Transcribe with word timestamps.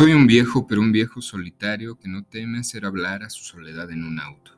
Soy 0.00 0.14
un 0.14 0.26
viejo, 0.26 0.66
pero 0.66 0.80
un 0.80 0.92
viejo 0.92 1.20
solitario 1.20 1.98
que 1.98 2.08
no 2.08 2.24
teme 2.24 2.60
hacer 2.60 2.86
hablar 2.86 3.22
a 3.22 3.28
su 3.28 3.44
soledad 3.44 3.90
en 3.90 4.02
un 4.02 4.18
auto, 4.18 4.52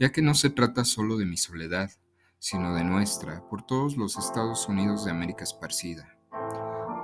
ya 0.00 0.10
que 0.10 0.22
no 0.22 0.34
se 0.34 0.50
trata 0.50 0.84
solo 0.84 1.16
de 1.16 1.24
mi 1.24 1.36
soledad, 1.36 1.88
sino 2.40 2.74
de 2.74 2.82
nuestra, 2.82 3.46
por 3.48 3.64
todos 3.64 3.96
los 3.96 4.18
Estados 4.18 4.66
Unidos 4.68 5.04
de 5.04 5.12
América 5.12 5.44
esparcida. 5.44 6.18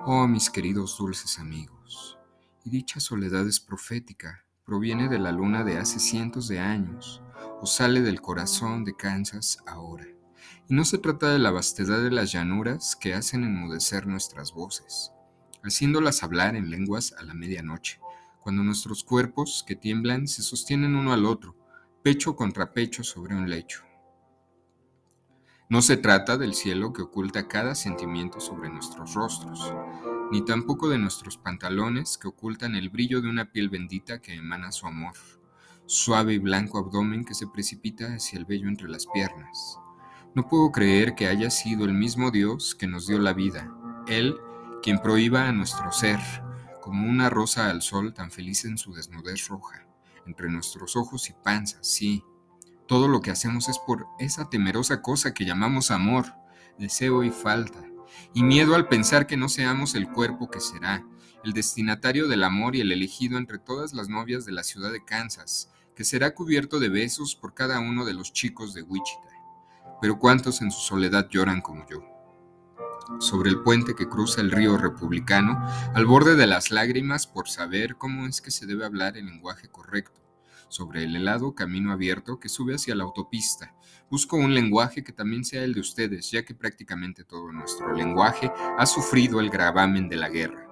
Oh, 0.06 0.27
mis 0.27 0.50
queridos 0.50 0.98
dulces 0.98 1.38
amigos, 1.38 2.19
y 2.64 2.70
dicha 2.70 2.98
soledad 2.98 3.46
es 3.46 3.60
profética, 3.60 4.45
proviene 4.64 5.08
de 5.08 5.20
la 5.20 5.30
luna 5.30 5.62
de 5.62 5.78
hace 5.78 6.00
cientos 6.00 6.48
de 6.48 6.58
años, 6.58 7.22
o 7.60 7.66
sale 7.66 8.00
del 8.00 8.20
corazón 8.20 8.83
de 8.83 8.97
Kansas 8.97 9.58
ahora. 9.69 10.08
Y 10.69 10.74
no 10.74 10.84
se 10.84 10.98
trata 10.98 11.30
de 11.30 11.38
la 11.38 11.52
vastedad 11.52 12.02
de 12.02 12.10
las 12.10 12.33
llanuras 12.33 12.97
que 12.97 13.14
hacen 13.14 13.45
enmudecer 13.45 14.08
nuestras 14.08 14.52
voces 14.52 15.12
haciéndolas 15.62 16.22
hablar 16.22 16.56
en 16.56 16.70
lenguas 16.70 17.14
a 17.18 17.22
la 17.22 17.34
medianoche, 17.34 18.00
cuando 18.40 18.62
nuestros 18.62 19.04
cuerpos 19.04 19.64
que 19.66 19.76
tiemblan 19.76 20.28
se 20.28 20.42
sostienen 20.42 20.96
uno 20.96 21.12
al 21.12 21.26
otro, 21.26 21.56
pecho 22.02 22.36
contra 22.36 22.72
pecho 22.72 23.04
sobre 23.04 23.34
un 23.34 23.50
lecho. 23.50 23.82
No 25.70 25.83
se 25.83 25.98
trata 25.98 26.38
del 26.38 26.55
cielo 26.55 26.94
que 26.94 27.02
oculta 27.02 27.46
cada 27.46 27.74
sentimiento 27.74 28.41
sobre 28.41 28.70
nuestros 28.70 29.12
rostros, 29.12 29.74
ni 30.33 30.42
tampoco 30.42 30.88
de 30.88 30.96
nuestros 30.96 31.36
pantalones 31.36 32.16
que 32.16 32.28
ocultan 32.28 32.74
el 32.74 32.88
brillo 32.88 33.20
de 33.20 33.28
una 33.28 33.52
piel 33.52 33.68
bendita 33.68 34.20
que 34.20 34.34
emana 34.34 34.72
su 34.72 34.86
amor, 34.86 35.12
suave 35.84 36.34
y 36.34 36.38
blanco 36.38 36.78
abdomen 36.78 37.24
que 37.24 37.34
se 37.34 37.46
precipita 37.46 38.14
hacia 38.14 38.38
el 38.38 38.46
vello 38.46 38.68
entre 38.68 38.88
las 38.88 39.06
piernas. 39.06 39.78
No 40.34 40.48
puedo 40.48 40.72
creer 40.72 41.14
que 41.14 41.27
haya 41.27 41.50
sido 41.50 41.84
el 41.84 41.92
mismo 41.92 42.30
Dios 42.30 42.74
que 42.74 42.86
nos 42.86 43.06
dio 43.06 43.18
la 43.18 43.34
vida, 43.34 43.70
Él 44.06 44.38
quien 44.82 45.00
prohíba 45.00 45.48
a 45.48 45.52
nuestro 45.52 45.90
ser, 45.92 46.20
como 46.80 47.08
una 47.08 47.28
rosa 47.28 47.70
al 47.70 47.82
sol 47.82 48.14
tan 48.14 48.30
feliz 48.30 48.64
en 48.64 48.78
su 48.78 48.92
desnudez 48.94 49.48
roja, 49.48 49.86
entre 50.26 50.48
nuestros 50.48 50.96
ojos 50.96 51.28
y 51.30 51.32
panzas, 51.32 51.86
sí. 51.86 52.22
Todo 52.86 53.08
lo 53.08 53.20
que 53.20 53.30
hacemos 53.30 53.68
es 53.68 53.78
por 53.78 54.06
esa 54.18 54.48
temerosa 54.48 55.02
cosa 55.02 55.34
que 55.34 55.44
llamamos 55.44 55.90
amor, 55.90 56.26
deseo 56.78 57.24
y 57.24 57.30
falta, 57.30 57.84
y 58.32 58.42
miedo 58.42 58.74
al 58.74 58.88
pensar 58.88 59.26
que 59.26 59.36
no 59.36 59.48
seamos 59.48 59.94
el 59.94 60.08
cuerpo 60.08 60.50
que 60.50 60.60
será, 60.60 61.04
el 61.44 61.52
destinatario 61.52 62.28
del 62.28 62.44
amor 62.44 62.76
y 62.76 62.80
el 62.80 62.92
elegido 62.92 63.36
entre 63.36 63.58
todas 63.58 63.92
las 63.92 64.08
novias 64.08 64.44
de 64.44 64.52
la 64.52 64.62
ciudad 64.62 64.92
de 64.92 65.04
Kansas, 65.04 65.70
que 65.94 66.04
será 66.04 66.34
cubierto 66.34 66.78
de 66.78 66.88
besos 66.88 67.34
por 67.34 67.54
cada 67.54 67.80
uno 67.80 68.04
de 68.04 68.14
los 68.14 68.32
chicos 68.32 68.72
de 68.72 68.82
Wichita. 68.82 69.28
Pero 70.00 70.18
cuántos 70.18 70.62
en 70.62 70.70
su 70.70 70.80
soledad 70.80 71.28
lloran 71.28 71.60
como 71.60 71.86
yo 71.88 72.17
sobre 73.19 73.51
el 73.51 73.61
puente 73.62 73.95
que 73.95 74.09
cruza 74.09 74.41
el 74.41 74.51
río 74.51 74.77
republicano, 74.77 75.59
al 75.95 76.06
borde 76.06 76.37
de 76.37 76.47
las 76.47 76.70
lágrimas 76.70 77.27
por 77.27 77.48
saber 77.48 77.97
cómo 77.97 78.27
es 78.27 78.41
que 78.41 78.51
se 78.51 78.67
debe 78.67 78.84
hablar 78.84 79.17
el 79.17 79.27
lenguaje 79.27 79.69
correcto, 79.69 80.20
sobre 80.69 81.05
el 81.05 81.17
helado 81.17 81.55
camino 81.55 81.92
abierto 81.92 82.39
que 82.39 82.48
sube 82.48 82.75
hacia 82.75 82.95
la 82.95 83.05
autopista. 83.05 83.75
Busco 84.11 84.36
un 84.36 84.55
lenguaje 84.55 85.03
que 85.03 85.12
también 85.12 85.45
sea 85.45 85.64
el 85.64 85.75
de 85.75 85.81
ustedes, 85.81 86.31
ya 86.31 86.45
que 86.45 86.55
prácticamente 86.55 87.25
todo 87.25 87.51
nuestro 87.53 87.92
lenguaje 87.95 88.53
ha 88.79 88.86
sufrido 88.86 89.41
el 89.41 89.51
gravamen 89.51 90.08
de 90.08 90.17
la 90.17 90.29
guerra. 90.29 90.67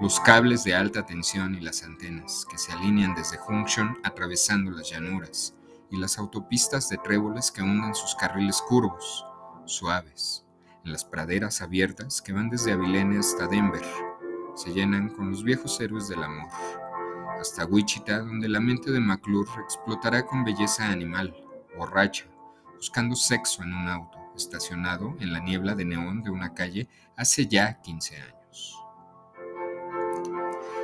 Los 0.00 0.20
cables 0.20 0.62
de 0.62 0.74
alta 0.74 1.04
tensión 1.04 1.54
y 1.54 1.60
las 1.60 1.82
antenas 1.82 2.46
que 2.48 2.56
se 2.56 2.72
alinean 2.72 3.14
desde 3.14 3.36
Junction 3.36 3.98
atravesando 4.04 4.70
las 4.70 4.90
llanuras 4.90 5.54
y 5.90 5.96
las 5.96 6.18
autopistas 6.18 6.88
de 6.88 6.98
tréboles 6.98 7.50
que 7.50 7.62
hunden 7.62 7.94
sus 7.94 8.14
carriles 8.14 8.62
curvos, 8.68 9.24
suaves, 9.64 10.44
en 10.84 10.92
las 10.92 11.04
praderas 11.04 11.60
abiertas 11.62 12.22
que 12.22 12.32
van 12.32 12.48
desde 12.48 12.72
Abilene 12.72 13.18
hasta 13.18 13.46
Denver. 13.46 13.84
Se 14.54 14.72
llenan 14.72 15.08
con 15.10 15.30
los 15.30 15.44
viejos 15.44 15.80
héroes 15.80 16.08
del 16.08 16.22
amor, 16.22 16.48
hasta 17.40 17.64
Wichita, 17.64 18.20
donde 18.20 18.48
la 18.48 18.60
mente 18.60 18.90
de 18.90 19.00
McClure 19.00 19.50
explotará 19.62 20.26
con 20.26 20.44
belleza 20.44 20.88
animal, 20.88 21.34
borracha, 21.76 22.26
buscando 22.74 23.14
sexo 23.14 23.62
en 23.62 23.72
un 23.74 23.88
auto, 23.88 24.18
estacionado 24.36 25.16
en 25.20 25.32
la 25.32 25.40
niebla 25.40 25.74
de 25.74 25.84
neón 25.84 26.22
de 26.22 26.30
una 26.30 26.54
calle 26.54 26.88
hace 27.16 27.46
ya 27.46 27.80
15 27.80 28.16
años. 28.16 28.78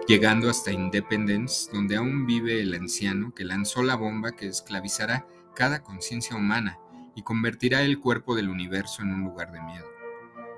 Llegando 0.06 0.50
hasta 0.50 0.70
Independence, 0.70 1.70
donde 1.72 1.96
aún 1.96 2.26
vive 2.26 2.60
el 2.60 2.74
anciano 2.74 3.32
que 3.34 3.44
lanzó 3.44 3.82
la 3.82 3.96
bomba 3.96 4.32
que 4.32 4.46
esclavizará 4.46 5.26
cada 5.54 5.82
conciencia 5.82 6.36
humana 6.36 6.78
y 7.14 7.22
convertirá 7.22 7.82
el 7.82 8.00
cuerpo 8.00 8.34
del 8.34 8.48
universo 8.48 9.02
en 9.02 9.12
un 9.12 9.22
lugar 9.22 9.52
de 9.52 9.62
miedo. 9.62 9.86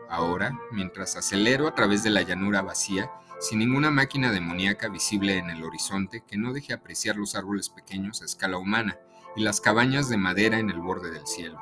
Ahora, 0.08 0.58
mientras 0.72 1.16
acelero 1.16 1.66
a 1.66 1.74
través 1.74 2.02
de 2.02 2.10
la 2.10 2.22
llanura 2.22 2.62
vacía, 2.62 3.10
sin 3.40 3.58
ninguna 3.58 3.90
máquina 3.90 4.32
demoníaca 4.32 4.88
visible 4.88 5.36
en 5.36 5.50
el 5.50 5.62
horizonte 5.62 6.24
que 6.26 6.38
no 6.38 6.52
deje 6.52 6.72
apreciar 6.72 7.16
los 7.16 7.34
árboles 7.34 7.68
pequeños 7.68 8.22
a 8.22 8.24
escala 8.24 8.56
humana 8.56 8.98
y 9.34 9.42
las 9.42 9.60
cabañas 9.60 10.08
de 10.08 10.16
madera 10.16 10.58
en 10.58 10.70
el 10.70 10.78
borde 10.78 11.10
del 11.10 11.26
cielo, 11.26 11.60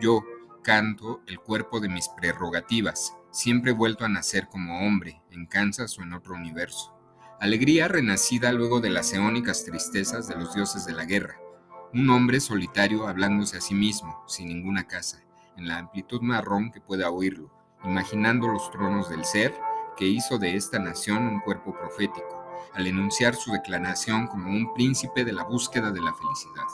yo 0.00 0.24
canto 0.62 1.20
el 1.26 1.40
cuerpo 1.40 1.80
de 1.80 1.88
mis 1.88 2.08
prerrogativas, 2.08 3.14
siempre 3.30 3.72
vuelto 3.72 4.04
a 4.04 4.08
nacer 4.08 4.48
como 4.48 4.86
hombre, 4.86 5.22
en 5.30 5.46
Kansas 5.46 5.98
o 5.98 6.02
en 6.02 6.12
otro 6.12 6.34
universo. 6.34 6.94
Alegría 7.40 7.88
renacida 7.88 8.52
luego 8.52 8.80
de 8.80 8.90
las 8.90 9.12
eónicas 9.12 9.64
tristezas 9.64 10.28
de 10.28 10.36
los 10.36 10.54
dioses 10.54 10.84
de 10.86 10.92
la 10.92 11.04
guerra, 11.04 11.38
un 11.92 12.08
hombre 12.10 12.40
solitario 12.40 13.08
hablándose 13.08 13.56
a 13.56 13.60
sí 13.60 13.74
mismo, 13.74 14.22
sin 14.26 14.48
ninguna 14.48 14.86
casa, 14.86 15.22
en 15.56 15.66
la 15.66 15.78
amplitud 15.78 16.20
marrón 16.20 16.70
que 16.70 16.80
pueda 16.80 17.10
oírlo, 17.10 17.50
imaginando 17.84 18.46
los 18.46 18.70
tronos 18.70 19.08
del 19.08 19.24
ser 19.24 19.54
que 19.96 20.06
hizo 20.06 20.38
de 20.38 20.56
esta 20.56 20.78
nación 20.78 21.26
un 21.26 21.40
cuerpo 21.40 21.74
profético, 21.74 22.44
al 22.74 22.86
enunciar 22.86 23.34
su 23.34 23.50
declaración 23.50 24.28
como 24.28 24.50
un 24.50 24.72
príncipe 24.72 25.24
de 25.24 25.32
la 25.32 25.42
búsqueda 25.42 25.90
de 25.90 26.00
la 26.00 26.14
felicidad. 26.14 26.66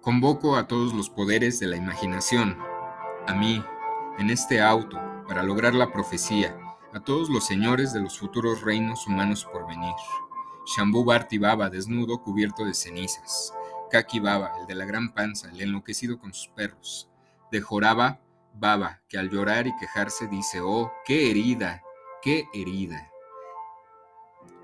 Convoco 0.00 0.56
a 0.56 0.66
todos 0.66 0.92
los 0.92 1.08
poderes 1.08 1.60
de 1.60 1.68
la 1.68 1.76
imaginación, 1.76 2.58
a 3.28 3.34
mí, 3.34 3.64
en 4.18 4.30
este 4.30 4.60
auto, 4.60 5.00
para 5.28 5.44
lograr 5.44 5.74
la 5.74 5.92
profecía, 5.92 6.58
a 6.94 7.00
todos 7.00 7.30
los 7.30 7.46
señores 7.46 7.92
de 7.92 8.00
los 8.00 8.18
futuros 8.18 8.60
reinos 8.60 9.06
humanos 9.06 9.46
por 9.50 9.66
venir. 9.66 9.94
Shambhu 10.76 11.04
Bharti 11.04 11.38
Baba 11.38 11.70
desnudo 11.70 12.22
cubierto 12.22 12.64
de 12.64 12.74
cenizas. 12.74 13.54
Kaki 13.90 14.20
Baba, 14.20 14.52
el 14.60 14.66
de 14.66 14.74
la 14.74 14.84
gran 14.84 15.12
panza, 15.12 15.50
el 15.50 15.60
enloquecido 15.60 16.18
con 16.18 16.32
sus 16.34 16.48
perros. 16.48 17.10
De 17.50 17.60
Joraba 17.60 18.20
Baba, 18.54 19.00
que 19.08 19.18
al 19.18 19.30
llorar 19.30 19.66
y 19.66 19.76
quejarse 19.76 20.28
dice, 20.28 20.60
oh, 20.60 20.92
qué 21.04 21.30
herida, 21.30 21.82
qué 22.20 22.46
herida. 22.52 23.10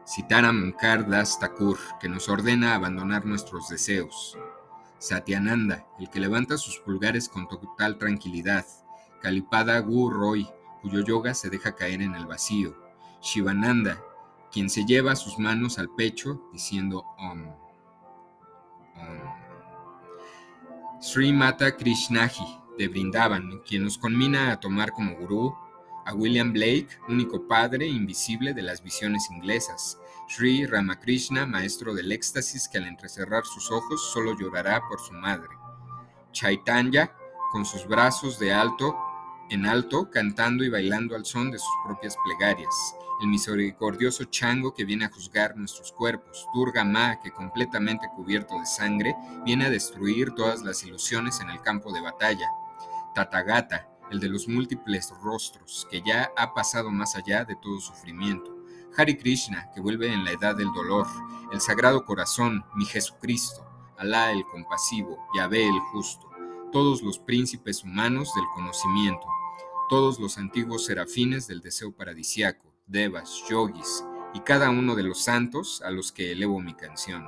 Sitaram 0.05 0.61
Munkar 0.61 1.09
Das 1.09 1.39
Thakur, 1.39 1.79
que 2.01 2.09
nos 2.09 2.29
ordena 2.29 2.75
abandonar 2.75 3.27
nuestros 3.27 3.69
deseos. 3.69 4.39
Satyananda, 4.99 5.87
el 5.99 6.11
que 6.11 6.21
levanta 6.21 6.57
sus 6.57 6.79
pulgares 6.79 7.29
con 7.29 7.49
total 7.49 7.99
tranquilidad. 7.99 8.65
Kalipada 9.21 9.79
Gu 9.81 10.11
Roy, 10.11 10.49
cuyo 10.81 11.05
yoga 11.05 11.35
se 11.35 11.51
deja 11.51 11.75
caer 11.75 12.03
en 12.03 12.15
el 12.15 12.27
vacío. 12.27 12.77
Shivananda, 13.21 14.03
quien 14.53 14.71
se 14.71 14.85
lleva 14.85 15.17
sus 15.17 15.39
manos 15.39 15.79
al 15.79 15.91
pecho 15.91 16.43
diciendo 16.53 17.05
Om. 17.19 17.49
Om. 18.97 19.39
Sri 21.01 21.33
Mata 21.33 21.77
Krishnaji 21.77 22.45
de 22.77 22.89
Brindavan, 22.89 23.61
quien 23.67 23.85
nos 23.85 23.99
conmina 23.99 24.53
a 24.53 24.61
tomar 24.61 24.93
como 24.93 25.15
gurú 25.17 25.55
a 26.07 26.15
William 26.15 26.53
Blake, 26.53 26.89
único 27.09 27.47
padre 27.47 27.87
invisible 27.87 28.55
de 28.55 28.63
las 28.63 28.83
visiones 28.83 29.31
inglesas. 29.31 29.99
Sri 30.29 30.65
Ramakrishna, 30.65 31.45
maestro 31.45 31.95
del 31.95 32.11
éxtasis 32.13 32.69
que 32.69 32.79
al 32.79 32.87
entrecerrar 32.87 33.45
sus 33.45 33.71
ojos 33.71 34.11
solo 34.13 34.37
llorará 34.39 34.83
por 34.89 35.01
su 35.01 35.13
madre. 35.13 35.49
Chaitanya, 36.33 37.13
con 37.53 37.65
sus 37.65 37.87
brazos 37.87 38.39
de 38.39 38.53
alto 38.53 38.97
en 39.51 39.67
alto, 39.67 40.11
cantando 40.11 40.65
y 40.65 40.69
bailando 40.69 41.17
al 41.17 41.25
son 41.25 41.51
de 41.51 41.59
sus 41.59 41.73
propias 41.85 42.17
plegarias. 42.25 42.75
El 43.21 43.29
misericordioso 43.29 44.25
chango 44.25 44.75
que 44.75 44.85
viene 44.85 45.07
a 45.07 45.11
juzgar 45.11 45.57
nuestros 45.57 45.91
cuerpos. 45.93 46.47
Durga 46.55 46.85
Ma, 46.85 47.19
que 47.19 47.31
completamente 47.31 48.09
cubierto 48.15 48.59
de 48.59 48.67
sangre, 48.67 49.17
viene 49.45 49.67
a 49.67 49.71
destruir 49.71 50.33
todas 50.33 50.63
las 50.63 50.85
ilusiones 50.85 51.41
en 51.41 51.51
el 51.51 51.61
campo 51.63 51.93
de 51.93 52.01
batalla. 52.01 52.47
Tathagata, 53.15 53.89
el 54.11 54.21
de 54.21 54.29
los 54.29 54.47
múltiples 54.47 55.13
rostros, 55.23 55.89
que 55.91 56.03
ya 56.03 56.31
ha 56.37 56.55
pasado 56.55 56.91
más 56.91 57.17
allá 57.17 57.45
de 57.45 57.57
todo 57.57 57.81
sufrimiento. 57.81 58.55
Hari 58.97 59.17
Krishna, 59.17 59.71
que 59.75 59.81
vuelve 59.81 60.13
en 60.13 60.25
la 60.25 60.33
edad 60.33 60.57
del 60.57 60.73
dolor. 60.73 61.07
El 61.53 61.61
Sagrado 61.61 62.05
Corazón, 62.05 62.65
mi 62.75 62.85
Jesucristo. 62.85 63.65
Alá 63.97 64.31
el 64.31 64.45
compasivo, 64.47 65.27
Yahvé 65.35 65.67
el 65.67 65.81
justo. 65.93 66.31
Todos 66.71 67.03
los 67.03 67.19
príncipes 67.19 67.83
humanos 67.83 68.31
del 68.37 68.45
conocimiento 68.55 69.27
todos 69.89 70.19
los 70.19 70.39
antiguos 70.39 70.85
serafines 70.85 71.47
del 71.47 71.61
deseo 71.61 71.93
paradisiaco, 71.93 72.75
devas, 72.87 73.43
yogis 73.49 74.05
y 74.35 74.41
cada 74.41 74.71
uno 74.71 74.95
de 74.95 75.03
los 75.03 75.23
santos 75.23 75.83
a 75.83 75.91
los 75.91 76.13
que 76.13 76.33
elevo 76.33 76.61
mi 76.61 76.75
canción. 76.75 77.27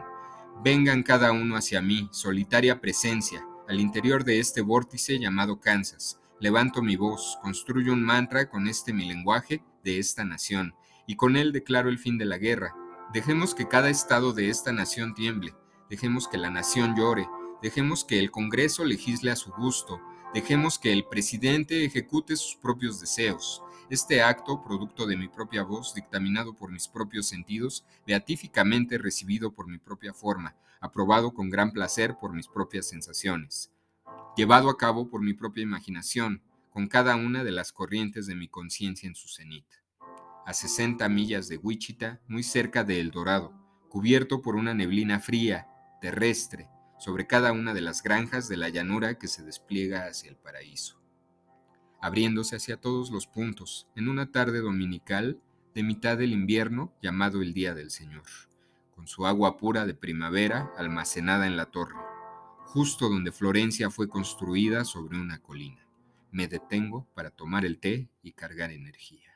Vengan 0.62 1.03
cada 1.03 1.33
uno 1.33 1.57
hacia 1.57 1.81
mí, 1.81 2.09
solitaria 2.12 2.81
presencia, 2.81 3.47
al 3.67 3.81
interior 3.81 4.25
de 4.25 4.41
este 4.41 4.61
vórtice 4.61 5.19
llamado 5.19 5.61
Kansas, 5.61 6.21
levanto 6.39 6.83
mi 6.83 6.97
voz, 6.97 7.39
construyo 7.41 7.93
un 7.93 8.03
mantra 8.03 8.51
con 8.51 8.69
este 8.69 8.93
mi 8.93 9.07
lenguaje 9.07 9.62
de 9.83 9.99
esta 9.99 10.25
nación, 10.25 10.75
y 11.07 11.17
con 11.17 11.37
él 11.37 11.53
declaro 11.53 11.89
el 11.89 11.99
fin 11.99 12.19
de 12.19 12.27
la 12.27 12.37
guerra. 12.37 12.75
Dejemos 13.12 13.55
que 13.55 13.69
cada 13.69 13.89
estado 13.89 14.33
de 14.33 14.51
esta 14.51 14.73
nación 14.73 15.15
tiemble, 15.15 15.55
dejemos 15.89 16.29
que 16.29 16.37
la 16.37 16.51
nación 16.51 16.95
llore, 16.95 17.27
dejemos 17.62 18.05
que 18.05 18.19
el 18.19 18.31
Congreso 18.31 18.85
legisle 18.85 19.31
a 19.31 19.37
su 19.37 19.51
gusto, 19.53 20.01
dejemos 20.32 20.79
que 20.79 20.93
el 20.93 21.05
presidente 21.05 21.85
ejecute 21.85 22.37
sus 22.37 22.56
propios 22.56 23.00
deseos. 23.00 23.62
Este 23.88 24.23
acto, 24.23 24.62
producto 24.62 25.06
de 25.06 25.17
mi 25.17 25.29
propia 25.29 25.65
voz, 25.65 25.94
dictaminado 25.94 26.55
por 26.55 26.71
mis 26.71 26.87
propios 26.87 27.27
sentidos, 27.27 27.85
beatíficamente 28.06 28.99
recibido 28.99 29.53
por 29.53 29.67
mi 29.67 29.79
propia 29.79 30.15
forma, 30.15 30.55
aprobado 30.81 31.35
con 31.35 31.50
gran 31.50 31.73
placer 31.73 32.17
por 32.21 32.32
mis 32.32 32.47
propias 32.47 32.88
sensaciones, 32.88 33.73
llevado 34.37 34.71
a 34.71 34.77
cabo 34.77 35.11
por 35.11 35.21
mi 35.21 35.35
propia 35.35 35.65
imaginación, 35.65 36.43
con 36.71 36.87
cada 36.87 37.17
una 37.17 37.43
de 37.43 37.50
las 37.50 37.73
corrientes 37.73 38.26
de 38.26 38.37
mi 38.37 38.47
conciencia 38.47 39.09
en 39.09 39.17
su 39.17 39.26
cenit. 39.26 39.67
A 40.47 40.55
60 40.55 41.09
millas 41.09 41.49
de 41.49 41.56
Wichita, 41.56 42.21
muy 42.29 42.44
cerca 42.44 42.85
de 42.85 43.00
El 43.00 43.11
Dorado, 43.11 43.53
cubierto 43.88 44.41
por 44.41 44.55
una 44.55 44.73
neblina 44.73 45.19
fría, 45.19 45.67
terrestre, 46.00 46.71
sobre 47.00 47.26
cada 47.26 47.50
una 47.50 47.75
de 47.75 47.81
las 47.81 48.05
granjas 48.05 48.49
de 48.49 48.56
la 48.56 48.69
llanura 48.69 49.19
que 49.19 49.26
se 49.26 49.43
despliega 49.43 50.06
hacia 50.06 50.31
el 50.31 50.37
paraíso 50.37 51.00
abriéndose 52.00 52.56
hacia 52.56 52.79
todos 52.79 53.11
los 53.11 53.26
puntos, 53.26 53.87
en 53.94 54.08
una 54.08 54.32
tarde 54.32 54.61
dominical 54.61 55.41
de 55.75 55.82
mitad 55.82 56.17
del 56.17 56.32
invierno 56.32 56.93
llamado 57.02 57.43
el 57.43 57.52
Día 57.52 57.75
del 57.75 57.91
Señor, 57.91 58.25
con 58.94 59.06
su 59.06 59.26
agua 59.26 59.56
pura 59.56 59.87
de 59.87 59.94
primavera 59.94 60.73
almacenada 60.76 61.47
en 61.47 61.56
la 61.56 61.67
torre, 61.67 62.00
justo 62.64 63.08
donde 63.08 63.32
Florencia 63.32 63.91
fue 63.91 64.08
construida 64.08 64.85
sobre 64.85 65.19
una 65.19 65.41
colina. 65.41 65.87
Me 66.32 66.49
detengo 66.49 67.06
para 67.14 67.31
tomar 67.31 67.64
el 67.64 67.79
té 67.79 68.08
y 68.23 68.32
cargar 68.32 68.70
energía. 68.70 69.30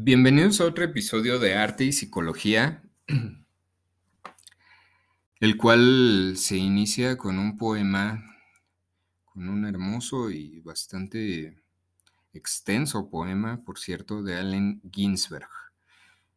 Bienvenidos 0.00 0.60
a 0.60 0.64
otro 0.64 0.84
episodio 0.84 1.40
de 1.40 1.56
Arte 1.56 1.82
y 1.82 1.90
Psicología, 1.90 2.84
el 5.40 5.56
cual 5.56 6.34
se 6.36 6.56
inicia 6.56 7.18
con 7.18 7.40
un 7.40 7.58
poema, 7.58 8.24
con 9.24 9.48
un 9.48 9.64
hermoso 9.64 10.30
y 10.30 10.60
bastante 10.60 11.60
extenso 12.32 13.10
poema, 13.10 13.64
por 13.64 13.80
cierto, 13.80 14.22
de 14.22 14.36
Allen 14.36 14.80
Ginsberg. 14.88 15.48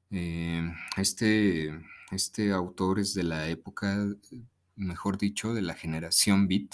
Eh, 0.10 0.68
este, 0.98 1.80
este 2.10 2.54
autor 2.54 3.00
es 3.00 3.14
de 3.14 3.26
la 3.26 3.48
época, 3.48 4.08
mejor 4.76 5.20
dicho, 5.20 5.54
de 5.54 5.62
la 5.62 5.76
generación 5.76 6.48
Beat 6.48 6.74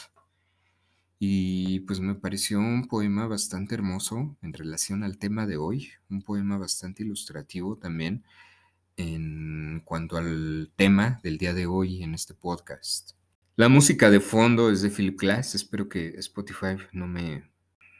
y 1.19 1.79
pues 1.81 1.99
me 1.99 2.15
pareció 2.15 2.59
un 2.59 2.87
poema 2.87 3.25
bastante 3.27 3.75
hermoso 3.75 4.37
en 4.41 4.53
relación 4.53 5.03
al 5.03 5.17
tema 5.17 5.47
de 5.47 5.57
hoy, 5.57 5.89
un 6.09 6.21
poema 6.21 6.57
bastante 6.57 7.03
ilustrativo 7.03 7.77
también 7.77 8.23
en 8.97 9.81
cuanto 9.83 10.17
al 10.17 10.71
tema 10.75 11.19
del 11.23 11.37
día 11.37 11.53
de 11.53 11.65
hoy 11.65 12.03
en 12.03 12.13
este 12.13 12.33
podcast. 12.33 13.11
La 13.55 13.69
música 13.69 14.11
de 14.11 14.19
fondo 14.19 14.69
es 14.69 14.83
de 14.83 14.91
Philip 14.91 15.19
Glass, 15.19 15.55
espero 15.55 15.89
que 15.89 16.09
Spotify 16.17 16.77
no 16.91 17.07
me, 17.07 17.49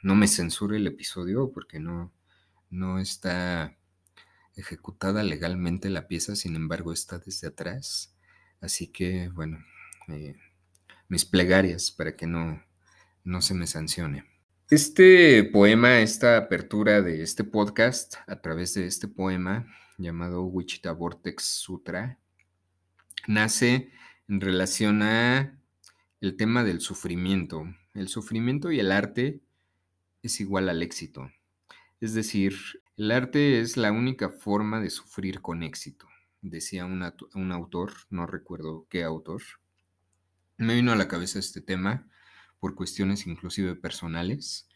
no 0.02 0.14
me 0.14 0.28
censure 0.28 0.76
el 0.76 0.86
episodio 0.86 1.50
porque 1.52 1.80
no, 1.80 2.12
no 2.70 3.00
está 3.00 3.76
ejecutada 4.54 5.24
legalmente 5.24 5.90
la 5.90 6.06
pieza, 6.06 6.36
sin 6.36 6.54
embargo 6.54 6.92
está 6.92 7.18
desde 7.18 7.48
atrás. 7.48 8.14
Así 8.60 8.88
que 8.88 9.28
bueno, 9.28 9.58
eh, 10.08 10.36
mis 11.08 11.24
plegarias 11.24 11.90
para 11.90 12.14
que 12.14 12.26
no, 12.26 12.62
no 13.28 13.42
se 13.42 13.52
me 13.52 13.66
sancione. 13.66 14.24
Este 14.70 15.44
poema, 15.44 16.00
esta 16.00 16.38
apertura 16.38 17.02
de 17.02 17.22
este 17.22 17.44
podcast 17.44 18.14
a 18.26 18.40
través 18.40 18.72
de 18.72 18.86
este 18.86 19.06
poema 19.06 19.66
llamado 19.98 20.44
Wichita 20.44 20.92
Vortex 20.92 21.44
Sutra, 21.44 22.18
nace 23.26 23.92
en 24.28 24.40
relación 24.40 25.02
a 25.02 25.60
el 26.22 26.36
tema 26.36 26.64
del 26.64 26.80
sufrimiento. 26.80 27.64
El 27.92 28.08
sufrimiento 28.08 28.72
y 28.72 28.80
el 28.80 28.92
arte 28.92 29.42
es 30.22 30.40
igual 30.40 30.70
al 30.70 30.82
éxito. 30.82 31.30
Es 32.00 32.14
decir, 32.14 32.54
el 32.96 33.10
arte 33.10 33.60
es 33.60 33.76
la 33.76 33.92
única 33.92 34.30
forma 34.30 34.80
de 34.80 34.88
sufrir 34.88 35.42
con 35.42 35.62
éxito, 35.62 36.08
decía 36.40 36.86
un 36.86 37.52
autor, 37.52 37.92
no 38.08 38.26
recuerdo 38.26 38.86
qué 38.88 39.04
autor. 39.04 39.42
Me 40.56 40.74
vino 40.74 40.92
a 40.92 40.96
la 40.96 41.08
cabeza 41.08 41.38
este 41.38 41.60
tema 41.60 42.08
por 42.60 42.74
cuestiones 42.74 43.26
inclusive 43.26 43.74
personales 43.76 44.68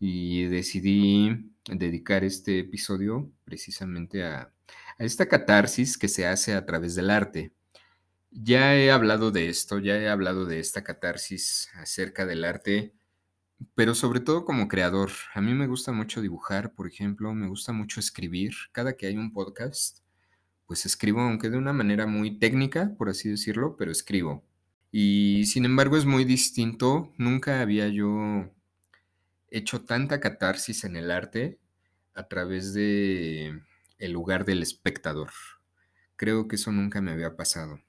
y 0.00 0.44
decidí 0.46 1.52
dedicar 1.66 2.24
este 2.24 2.60
episodio 2.60 3.30
precisamente 3.44 4.24
a, 4.24 4.52
esta 4.98 5.26
catarsis 5.26 5.98
que 5.98 6.08
se 6.08 6.26
hace 6.26 6.54
a 6.54 6.64
través 6.66 6.94
del 6.94 7.10
arte. 7.10 7.52
Ya 8.30 8.76
he 8.76 8.90
hablado 8.90 9.30
de 9.30 9.48
esto, 9.48 9.78
ya 9.78 9.96
he 9.96 10.08
hablado 10.08 10.44
de 10.46 10.60
esta 10.60 10.84
catarsis 10.84 11.68
acerca 11.74 12.26
del 12.26 12.44
arte, 12.44 12.94
pero 13.74 13.94
sobre 13.94 14.20
todo 14.20 14.44
como 14.44 14.68
creador. 14.68 15.10
A 15.34 15.40
mí 15.40 15.54
me 15.54 15.66
gusta 15.66 15.92
mucho 15.92 16.20
dibujar, 16.20 16.72
por 16.74 16.86
ejemplo, 16.86 17.34
me 17.34 17.48
gusta 17.48 17.72
mucho 17.72 18.00
escribir. 18.00 18.52
Cada 18.72 18.96
que 18.96 19.06
hay 19.06 19.16
un 19.16 19.32
podcast, 19.32 20.00
pues 20.66 20.86
escribo, 20.86 21.20
aunque 21.20 21.50
de 21.50 21.58
una 21.58 21.72
manera 21.72 22.06
muy 22.06 22.38
técnica, 22.38 22.94
por 22.96 23.08
así 23.08 23.28
decirlo, 23.28 23.76
pero 23.76 23.90
escribo. 23.90 24.44
Y 24.92 25.44
sin 25.46 25.64
embargo 25.64 25.96
es 25.96 26.04
muy 26.04 26.24
distinto. 26.24 27.12
Nunca 27.16 27.60
había 27.60 27.88
yo 27.88 28.50
hecho 29.48 29.82
tanta 29.82 30.20
catarsis 30.20 30.84
en 30.84 30.96
el 30.96 31.10
arte 31.10 31.58
a 32.14 32.28
través 32.28 32.74
de 32.74 33.60
el 33.98 34.12
lugar 34.12 34.44
del 34.44 34.62
espectador. 34.62 35.30
Creo 36.16 36.48
que 36.48 36.56
eso 36.56 36.72
nunca 36.72 37.00
me 37.00 37.12
había 37.12 37.36
pasado. 37.36 37.80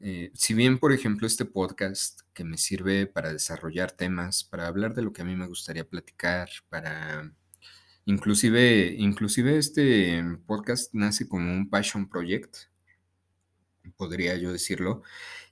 Eh, 0.00 0.30
si 0.34 0.54
bien, 0.54 0.78
por 0.78 0.92
ejemplo, 0.92 1.26
este 1.26 1.44
podcast 1.46 2.20
que 2.34 2.44
me 2.44 2.58
sirve 2.58 3.06
para 3.06 3.32
desarrollar 3.32 3.92
temas, 3.92 4.44
para 4.44 4.66
hablar 4.66 4.94
de 4.94 5.02
lo 5.02 5.12
que 5.12 5.22
a 5.22 5.24
mí 5.24 5.34
me 5.34 5.46
gustaría 5.46 5.88
platicar, 5.88 6.48
para 6.68 7.32
inclusive, 8.04 8.94
inclusive 8.98 9.56
este 9.56 10.22
podcast 10.46 10.92
nace 10.94 11.26
como 11.28 11.52
un 11.52 11.70
passion 11.70 12.08
project, 12.08 12.56
podría 13.96 14.36
yo 14.36 14.52
decirlo, 14.52 15.02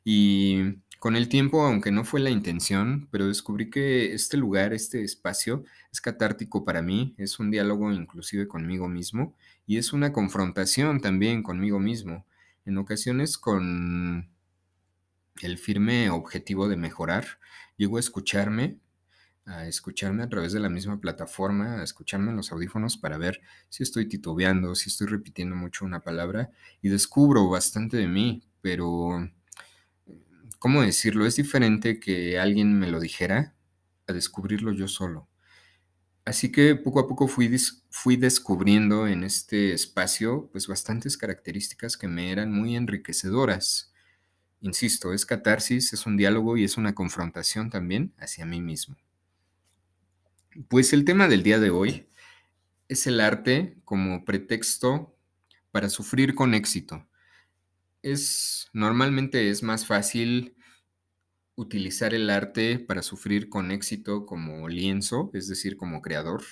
y 0.04 0.78
con 0.98 1.16
el 1.16 1.28
tiempo, 1.28 1.62
aunque 1.62 1.90
no 1.90 2.04
fue 2.04 2.20
la 2.20 2.30
intención, 2.30 3.08
pero 3.10 3.28
descubrí 3.28 3.68
que 3.68 4.14
este 4.14 4.36
lugar, 4.38 4.72
este 4.72 5.04
espacio, 5.04 5.64
es 5.92 6.00
catártico 6.00 6.64
para 6.64 6.80
mí, 6.80 7.14
es 7.18 7.38
un 7.38 7.50
diálogo 7.50 7.92
inclusive 7.92 8.48
conmigo 8.48 8.88
mismo 8.88 9.34
y 9.66 9.76
es 9.76 9.92
una 9.92 10.12
confrontación 10.12 11.00
también 11.00 11.42
conmigo 11.42 11.78
mismo, 11.78 12.26
en 12.64 12.78
ocasiones 12.78 13.36
con 13.36 14.30
el 15.42 15.58
firme 15.58 16.08
objetivo 16.10 16.68
de 16.68 16.76
mejorar. 16.76 17.38
Llego 17.76 17.96
a 17.96 18.00
escucharme, 18.00 18.78
a 19.46 19.66
escucharme 19.66 20.22
a 20.22 20.28
través 20.28 20.52
de 20.52 20.60
la 20.60 20.70
misma 20.70 21.00
plataforma, 21.00 21.80
a 21.80 21.84
escucharme 21.84 22.30
en 22.30 22.36
los 22.36 22.52
audífonos 22.52 22.96
para 22.96 23.18
ver 23.18 23.40
si 23.68 23.82
estoy 23.82 24.06
titubeando, 24.08 24.74
si 24.74 24.88
estoy 24.88 25.06
repitiendo 25.08 25.54
mucho 25.54 25.84
una 25.84 26.00
palabra 26.00 26.50
y 26.80 26.88
descubro 26.88 27.48
bastante 27.48 27.96
de 27.96 28.08
mí, 28.08 28.42
pero 28.62 29.30
¿cómo 30.58 30.82
decirlo? 30.82 31.26
Es 31.26 31.36
diferente 31.36 32.00
que 32.00 32.38
alguien 32.38 32.78
me 32.78 32.90
lo 32.90 33.00
dijera 33.00 33.54
a 34.06 34.12
descubrirlo 34.12 34.72
yo 34.72 34.88
solo. 34.88 35.28
Así 36.24 36.50
que 36.50 36.74
poco 36.74 37.00
a 37.00 37.06
poco 37.06 37.28
fui, 37.28 38.16
descubriendo 38.16 39.06
en 39.06 39.24
este 39.24 39.74
espacio 39.74 40.48
pues 40.52 40.66
bastantes 40.66 41.18
características 41.18 41.98
que 41.98 42.08
me 42.08 42.32
eran 42.32 42.50
muy 42.50 42.76
enriquecedoras. 42.76 43.92
Insisto, 44.62 45.12
es 45.12 45.26
catarsis, 45.26 45.92
es 45.92 46.06
un 46.06 46.16
diálogo 46.16 46.56
y 46.56 46.64
es 46.64 46.78
una 46.78 46.94
confrontación 46.94 47.68
también 47.68 48.14
hacia 48.18 48.46
mí 48.46 48.62
mismo. 48.62 48.96
Pues 50.68 50.92
el 50.92 51.04
tema 51.04 51.28
del 51.28 51.42
día 51.42 51.58
de 51.58 51.70
hoy 51.70 52.08
es 52.88 53.06
el 53.06 53.20
arte 53.20 53.78
como 53.84 54.24
pretexto 54.24 55.16
para 55.72 55.88
sufrir 55.88 56.34
con 56.34 56.54
éxito 56.54 57.06
es 58.04 58.68
normalmente 58.74 59.48
es 59.48 59.62
más 59.62 59.86
fácil 59.86 60.54
utilizar 61.56 62.12
el 62.12 62.28
arte 62.28 62.78
para 62.78 63.02
sufrir 63.02 63.48
con 63.48 63.70
éxito 63.70 64.26
como 64.26 64.68
lienzo, 64.68 65.30
es 65.32 65.48
decir, 65.48 65.78
como 65.78 66.02
creador. 66.02 66.42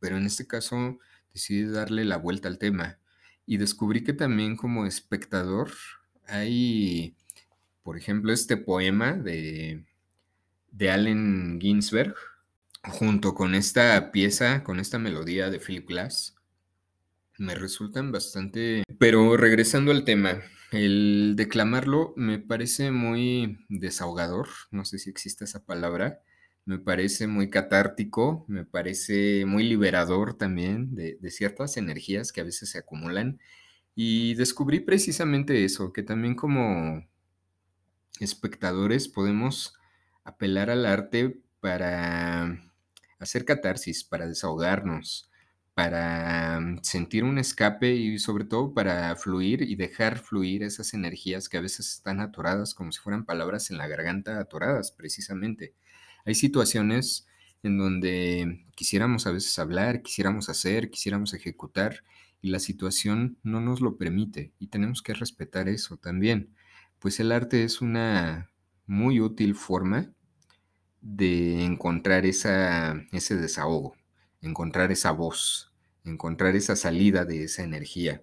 Pero 0.00 0.16
en 0.16 0.24
este 0.24 0.46
caso 0.46 0.98
decidí 1.34 1.64
darle 1.64 2.06
la 2.06 2.16
vuelta 2.16 2.48
al 2.48 2.58
tema 2.58 2.98
y 3.44 3.58
descubrí 3.58 4.02
que 4.02 4.14
también 4.14 4.56
como 4.56 4.86
espectador 4.86 5.72
hay, 6.26 7.14
por 7.82 7.98
ejemplo, 7.98 8.32
este 8.32 8.56
poema 8.56 9.12
de, 9.12 9.84
de 10.70 10.90
Allen 10.90 11.58
Ginsberg, 11.60 12.14
junto 12.88 13.34
con 13.34 13.54
esta 13.54 14.10
pieza, 14.12 14.64
con 14.64 14.80
esta 14.80 14.98
melodía 14.98 15.50
de 15.50 15.60
Philip 15.60 15.88
Glass, 15.88 16.36
me 17.38 17.54
resultan 17.54 18.12
bastante... 18.12 18.82
Pero 18.98 19.36
regresando 19.36 19.92
al 19.92 20.04
tema, 20.04 20.42
el 20.72 21.34
declamarlo 21.36 22.12
me 22.16 22.38
parece 22.38 22.90
muy 22.90 23.64
desahogador, 23.68 24.48
no 24.70 24.84
sé 24.84 24.98
si 24.98 25.08
existe 25.10 25.44
esa 25.44 25.64
palabra, 25.64 26.20
me 26.64 26.78
parece 26.78 27.26
muy 27.26 27.48
catártico, 27.48 28.44
me 28.48 28.64
parece 28.64 29.44
muy 29.46 29.64
liberador 29.64 30.34
también 30.36 30.94
de, 30.94 31.16
de, 31.20 31.30
ciertas 31.30 31.76
energías 31.78 32.32
que 32.32 32.42
a 32.42 32.44
veces 32.44 32.70
se 32.70 32.78
acumulan. 32.78 33.40
Y 33.94 34.34
descubrí 34.34 34.80
precisamente 34.80 35.64
eso, 35.64 35.92
que 35.92 36.02
también 36.02 36.34
como 36.34 37.08
espectadores 38.20 39.08
podemos 39.08 39.74
apelar 40.24 40.68
al 40.68 40.84
arte 40.84 41.40
para 41.60 42.67
hacer 43.18 43.44
catarsis, 43.44 44.04
para 44.04 44.26
desahogarnos, 44.26 45.30
para 45.74 46.58
mm, 46.60 46.80
sentir 46.82 47.22
un 47.22 47.38
escape 47.38 47.94
y 47.94 48.18
sobre 48.18 48.44
todo 48.44 48.74
para 48.74 49.14
fluir 49.14 49.62
y 49.62 49.76
dejar 49.76 50.18
fluir 50.18 50.64
esas 50.64 50.92
energías 50.92 51.48
que 51.48 51.56
a 51.56 51.60
veces 51.60 51.88
están 51.90 52.20
atoradas 52.20 52.74
como 52.74 52.90
si 52.90 53.00
fueran 53.00 53.24
palabras 53.24 53.70
en 53.70 53.78
la 53.78 53.86
garganta 53.86 54.40
atoradas 54.40 54.90
precisamente. 54.90 55.74
Hay 56.24 56.34
situaciones 56.34 57.28
en 57.62 57.78
donde 57.78 58.64
quisiéramos 58.74 59.26
a 59.28 59.32
veces 59.32 59.56
hablar, 59.58 60.02
quisiéramos 60.02 60.48
hacer, 60.48 60.90
quisiéramos 60.90 61.32
ejecutar 61.34 62.02
y 62.40 62.50
la 62.50 62.58
situación 62.58 63.38
no 63.44 63.60
nos 63.60 63.80
lo 63.80 63.96
permite 63.96 64.52
y 64.58 64.68
tenemos 64.68 65.00
que 65.00 65.14
respetar 65.14 65.68
eso 65.68 65.96
también, 65.96 66.54
pues 66.98 67.20
el 67.20 67.30
arte 67.30 67.64
es 67.64 67.80
una 67.80 68.50
muy 68.86 69.20
útil 69.20 69.54
forma 69.54 70.12
de 71.00 71.64
encontrar 71.64 72.26
esa, 72.26 73.04
ese 73.12 73.36
desahogo, 73.36 73.96
encontrar 74.40 74.92
esa 74.92 75.12
voz, 75.12 75.72
encontrar 76.04 76.56
esa 76.56 76.76
salida 76.76 77.24
de 77.24 77.44
esa 77.44 77.62
energía. 77.62 78.22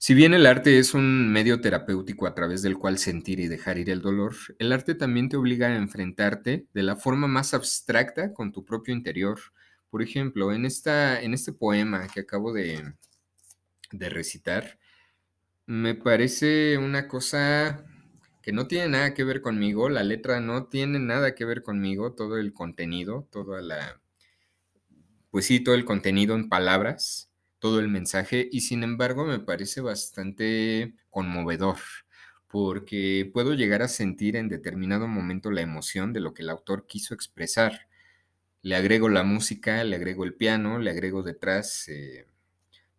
Si 0.00 0.14
bien 0.14 0.32
el 0.32 0.46
arte 0.46 0.78
es 0.78 0.94
un 0.94 1.32
medio 1.32 1.60
terapéutico 1.60 2.28
a 2.28 2.34
través 2.34 2.62
del 2.62 2.78
cual 2.78 2.98
sentir 2.98 3.40
y 3.40 3.48
dejar 3.48 3.78
ir 3.78 3.90
el 3.90 4.00
dolor, 4.00 4.34
el 4.60 4.72
arte 4.72 4.94
también 4.94 5.28
te 5.28 5.36
obliga 5.36 5.66
a 5.66 5.76
enfrentarte 5.76 6.66
de 6.72 6.82
la 6.84 6.94
forma 6.94 7.26
más 7.26 7.52
abstracta 7.52 8.32
con 8.32 8.52
tu 8.52 8.64
propio 8.64 8.94
interior. 8.94 9.40
Por 9.90 10.02
ejemplo, 10.02 10.52
en, 10.52 10.66
esta, 10.66 11.20
en 11.20 11.34
este 11.34 11.52
poema 11.52 12.06
que 12.06 12.20
acabo 12.20 12.52
de, 12.52 12.94
de 13.90 14.08
recitar, 14.08 14.78
me 15.66 15.96
parece 15.96 16.78
una 16.78 17.08
cosa 17.08 17.84
que 18.48 18.52
no 18.54 18.66
tiene 18.66 18.88
nada 18.88 19.12
que 19.12 19.24
ver 19.24 19.42
conmigo, 19.42 19.90
la 19.90 20.02
letra 20.02 20.40
no 20.40 20.68
tiene 20.68 20.98
nada 20.98 21.34
que 21.34 21.44
ver 21.44 21.62
conmigo, 21.62 22.14
todo 22.14 22.38
el 22.38 22.54
contenido, 22.54 23.28
toda 23.30 23.60
la, 23.60 24.00
pues 25.30 25.44
sí, 25.44 25.60
todo 25.60 25.74
el 25.74 25.84
contenido 25.84 26.34
en 26.34 26.48
palabras, 26.48 27.30
todo 27.58 27.78
el 27.78 27.88
mensaje, 27.88 28.48
y 28.50 28.62
sin 28.62 28.84
embargo 28.84 29.26
me 29.26 29.38
parece 29.38 29.82
bastante 29.82 30.94
conmovedor, 31.10 31.76
porque 32.46 33.30
puedo 33.34 33.52
llegar 33.52 33.82
a 33.82 33.88
sentir 33.88 34.34
en 34.34 34.48
determinado 34.48 35.08
momento 35.08 35.50
la 35.50 35.60
emoción 35.60 36.14
de 36.14 36.20
lo 36.20 36.32
que 36.32 36.40
el 36.40 36.48
autor 36.48 36.86
quiso 36.86 37.12
expresar. 37.12 37.88
Le 38.62 38.76
agrego 38.76 39.10
la 39.10 39.24
música, 39.24 39.84
le 39.84 39.94
agrego 39.94 40.24
el 40.24 40.32
piano, 40.32 40.78
le 40.78 40.88
agrego 40.90 41.22
detrás 41.22 41.86
eh, 41.88 42.24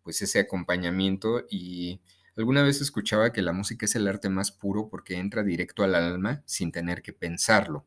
pues 0.04 0.22
ese 0.22 0.38
acompañamiento 0.38 1.44
y 1.50 2.00
alguna 2.36 2.62
vez 2.62 2.80
escuchaba 2.80 3.32
que 3.32 3.42
la 3.42 3.52
música 3.52 3.86
es 3.86 3.94
el 3.94 4.08
arte 4.08 4.28
más 4.28 4.52
puro 4.52 4.88
porque 4.88 5.16
entra 5.16 5.42
directo 5.42 5.82
al 5.82 5.94
alma 5.94 6.42
sin 6.46 6.72
tener 6.72 7.02
que 7.02 7.12
pensarlo. 7.12 7.86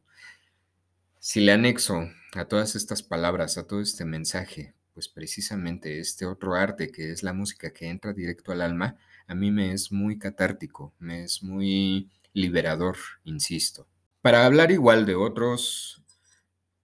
Si 1.19 1.39
le 1.39 1.53
anexo 1.53 2.09
a 2.33 2.45
todas 2.45 2.75
estas 2.75 3.01
palabras, 3.01 3.57
a 3.57 3.65
todo 3.65 3.81
este 3.81 4.05
mensaje, 4.05 4.73
pues 4.93 5.07
precisamente 5.07 5.99
este 5.99 6.25
otro 6.25 6.55
arte 6.55 6.91
que 6.91 7.11
es 7.11 7.23
la 7.23 7.33
música 7.33 7.71
que 7.71 7.87
entra 7.87 8.13
directo 8.13 8.51
al 8.51 8.61
alma, 8.61 8.97
a 9.27 9.35
mí 9.35 9.51
me 9.51 9.73
es 9.73 9.91
muy 9.91 10.19
catártico, 10.19 10.93
me 10.99 11.23
es 11.23 11.41
muy 11.41 12.11
liberador, 12.33 12.97
insisto. 13.23 13.87
Para 14.21 14.45
hablar 14.45 14.71
igual 14.71 15.05
de 15.05 15.15
otros, 15.15 16.03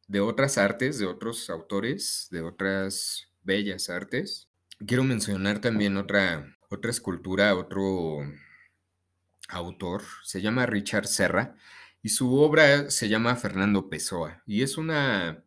de 0.08 0.20
otras 0.20 0.58
artes, 0.58 1.00
de 1.00 1.06
otros 1.06 1.50
autores, 1.50 2.28
de 2.32 2.42
otras 2.42 3.28
bellas 3.44 3.90
artes, 3.90 4.50
quiero 4.86 5.04
mencionar 5.04 5.60
también 5.60 5.98
otra, 5.98 6.58
otra 6.70 6.92
escultura, 6.92 7.56
otro 7.56 8.20
autor, 9.50 10.04
se 10.24 10.42
llama 10.42 10.66
Richard 10.66 11.08
Serra, 11.08 11.56
y 12.02 12.10
su 12.10 12.36
obra 12.36 12.90
se 12.90 13.10
llama 13.10 13.36
Fernando 13.36 13.90
Pessoa 13.90 14.42
y 14.46 14.62
es 14.62 14.78
una, 14.78 15.44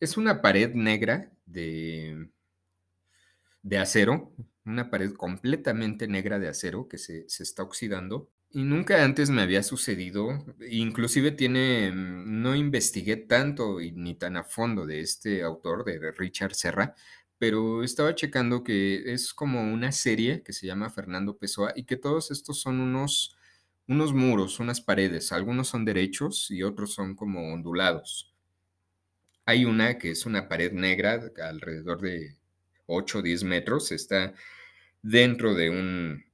es 0.00 0.16
una 0.16 0.42
pared 0.42 0.74
negra 0.74 1.32
de, 1.46 2.28
de 3.62 3.78
acero, 3.78 4.32
una 4.64 4.90
pared 4.90 5.12
completamente 5.12 6.06
negra 6.08 6.38
de 6.38 6.48
acero 6.48 6.88
que 6.88 6.98
se, 6.98 7.28
se, 7.28 7.42
está 7.42 7.62
oxidando. 7.62 8.30
Y 8.50 8.64
nunca 8.64 9.02
antes 9.02 9.30
me 9.30 9.40
había 9.40 9.62
sucedido, 9.62 10.44
inclusive 10.70 11.30
tiene, 11.30 11.90
no 11.90 12.54
investigué 12.54 13.16
tanto 13.16 13.80
y 13.80 13.92
ni 13.92 14.14
tan 14.14 14.36
a 14.36 14.44
fondo 14.44 14.84
de 14.84 15.00
este 15.00 15.42
autor, 15.42 15.84
de 15.84 16.12
Richard 16.12 16.54
Serra, 16.54 16.94
pero 17.42 17.82
estaba 17.82 18.14
checando 18.14 18.62
que 18.62 19.12
es 19.12 19.34
como 19.34 19.62
una 19.62 19.90
serie 19.90 20.44
que 20.44 20.52
se 20.52 20.64
llama 20.64 20.90
Fernando 20.90 21.38
Pessoa 21.38 21.72
y 21.74 21.82
que 21.82 21.96
todos 21.96 22.30
estos 22.30 22.60
son 22.60 22.78
unos 22.78 23.36
unos 23.88 24.14
muros, 24.14 24.60
unas 24.60 24.80
paredes, 24.80 25.32
algunos 25.32 25.66
son 25.66 25.84
derechos 25.84 26.52
y 26.52 26.62
otros 26.62 26.94
son 26.94 27.16
como 27.16 27.52
ondulados. 27.52 28.32
Hay 29.44 29.64
una 29.64 29.98
que 29.98 30.12
es 30.12 30.24
una 30.24 30.48
pared 30.48 30.70
negra 30.70 31.20
alrededor 31.42 32.00
de 32.00 32.36
8 32.86 33.18
o 33.18 33.22
10 33.22 33.42
metros, 33.42 33.90
está 33.90 34.34
dentro 35.02 35.56
de 35.56 35.70
un 35.70 36.24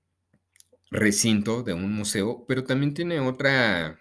recinto, 0.91 1.62
de 1.62 1.73
un 1.73 1.91
museo, 1.91 2.45
pero 2.47 2.65
también 2.65 2.93
tiene 2.93 3.19
otra 3.19 3.99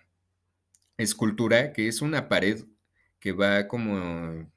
escultura 0.98 1.72
que 1.72 1.88
es 1.88 2.02
una 2.02 2.28
pared 2.28 2.66
que 3.22 3.32
va 3.32 3.70
como 3.70 4.52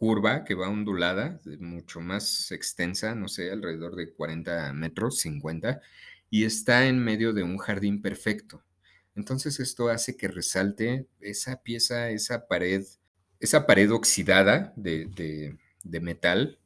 curva, 0.00 0.44
que 0.44 0.54
va 0.54 0.70
ondulada, 0.70 1.38
mucho 1.58 2.00
más 2.00 2.52
extensa, 2.52 3.14
no 3.14 3.28
sé, 3.28 3.50
alrededor 3.50 3.96
de 3.96 4.10
40 4.14 4.72
metros, 4.72 5.18
50, 5.18 5.82
y 6.30 6.44
está 6.46 6.86
en 6.86 7.04
medio 7.04 7.34
de 7.34 7.42
un 7.42 7.58
jardín 7.58 8.00
perfecto. 8.00 8.64
Entonces 9.14 9.60
esto 9.60 9.90
hace 9.90 10.16
que 10.16 10.28
resalte 10.28 11.06
esa 11.20 11.62
pieza, 11.62 12.08
esa 12.08 12.48
pared, 12.48 12.82
esa 13.40 13.66
pared 13.66 13.92
oxidada 13.92 14.72
de, 14.74 15.58
de, 15.84 16.00
metal 16.00 16.58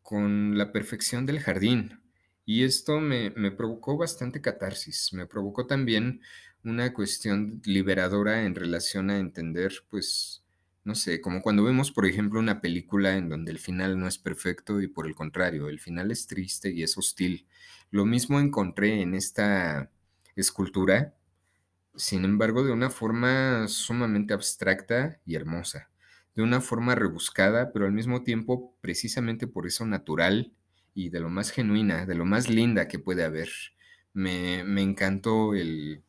con 0.00 0.56
la 0.56 0.72
perfección 0.72 1.26
del 1.26 1.40
jardín. 1.40 2.00
Y 2.46 2.64
esto 2.64 3.00
me, 3.00 3.32
me, 3.36 3.50
provocó 3.50 3.98
bastante 3.98 4.40
catarsis, 4.40 5.12
me 5.12 5.26
provocó 5.26 5.66
también 5.66 6.22
una 6.64 6.94
cuestión 6.94 7.60
liberadora 7.66 8.44
en 8.44 8.54
relación 8.54 9.10
a 9.10 9.18
entender, 9.18 9.72
pues, 9.90 10.45
no 10.86 10.94
sé, 10.94 11.20
como 11.20 11.42
cuando 11.42 11.64
vemos, 11.64 11.90
por 11.90 12.06
ejemplo, 12.06 12.38
una 12.38 12.60
película 12.60 13.16
en 13.16 13.28
donde 13.28 13.50
el 13.50 13.58
final 13.58 13.98
no 13.98 14.06
es 14.06 14.18
perfecto 14.18 14.80
y 14.80 14.86
por 14.86 15.06
el 15.08 15.16
contrario, 15.16 15.68
el 15.68 15.80
final 15.80 16.12
es 16.12 16.28
triste 16.28 16.70
y 16.70 16.84
es 16.84 16.96
hostil. 16.96 17.48
Lo 17.90 18.04
mismo 18.06 18.38
encontré 18.38 19.02
en 19.02 19.14
esta 19.14 19.90
escultura, 20.36 21.16
sin 21.96 22.24
embargo, 22.24 22.64
de 22.64 22.72
una 22.72 22.90
forma 22.90 23.68
sumamente 23.68 24.32
abstracta 24.34 25.20
y 25.26 25.34
hermosa, 25.34 25.90
de 26.36 26.42
una 26.42 26.60
forma 26.60 26.94
rebuscada, 26.94 27.72
pero 27.72 27.86
al 27.86 27.92
mismo 27.92 28.22
tiempo 28.22 28.76
precisamente 28.80 29.48
por 29.48 29.66
eso 29.66 29.86
natural 29.86 30.54
y 30.94 31.10
de 31.10 31.20
lo 31.20 31.30
más 31.30 31.50
genuina, 31.50 32.06
de 32.06 32.14
lo 32.14 32.24
más 32.24 32.48
linda 32.48 32.88
que 32.88 33.00
puede 33.00 33.24
haber. 33.24 33.50
Me, 34.12 34.64
me 34.64 34.82
encantó 34.82 35.54
el, 35.54 36.04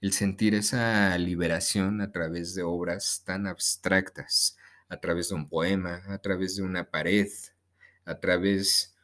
el 0.00 0.12
sentir 0.12 0.54
esa 0.54 1.16
liberación 1.18 2.00
a 2.00 2.12
través 2.12 2.54
de 2.54 2.62
obras 2.62 3.22
tan 3.24 3.46
abstractas, 3.46 4.56
a 4.88 4.98
través 5.00 5.28
de 5.28 5.34
un 5.34 5.48
poema, 5.48 6.02
a 6.08 6.18
través 6.18 6.56
de 6.56 6.62
una 6.62 6.90
pared, 6.90 7.28
a 8.04 8.18
través 8.20 8.94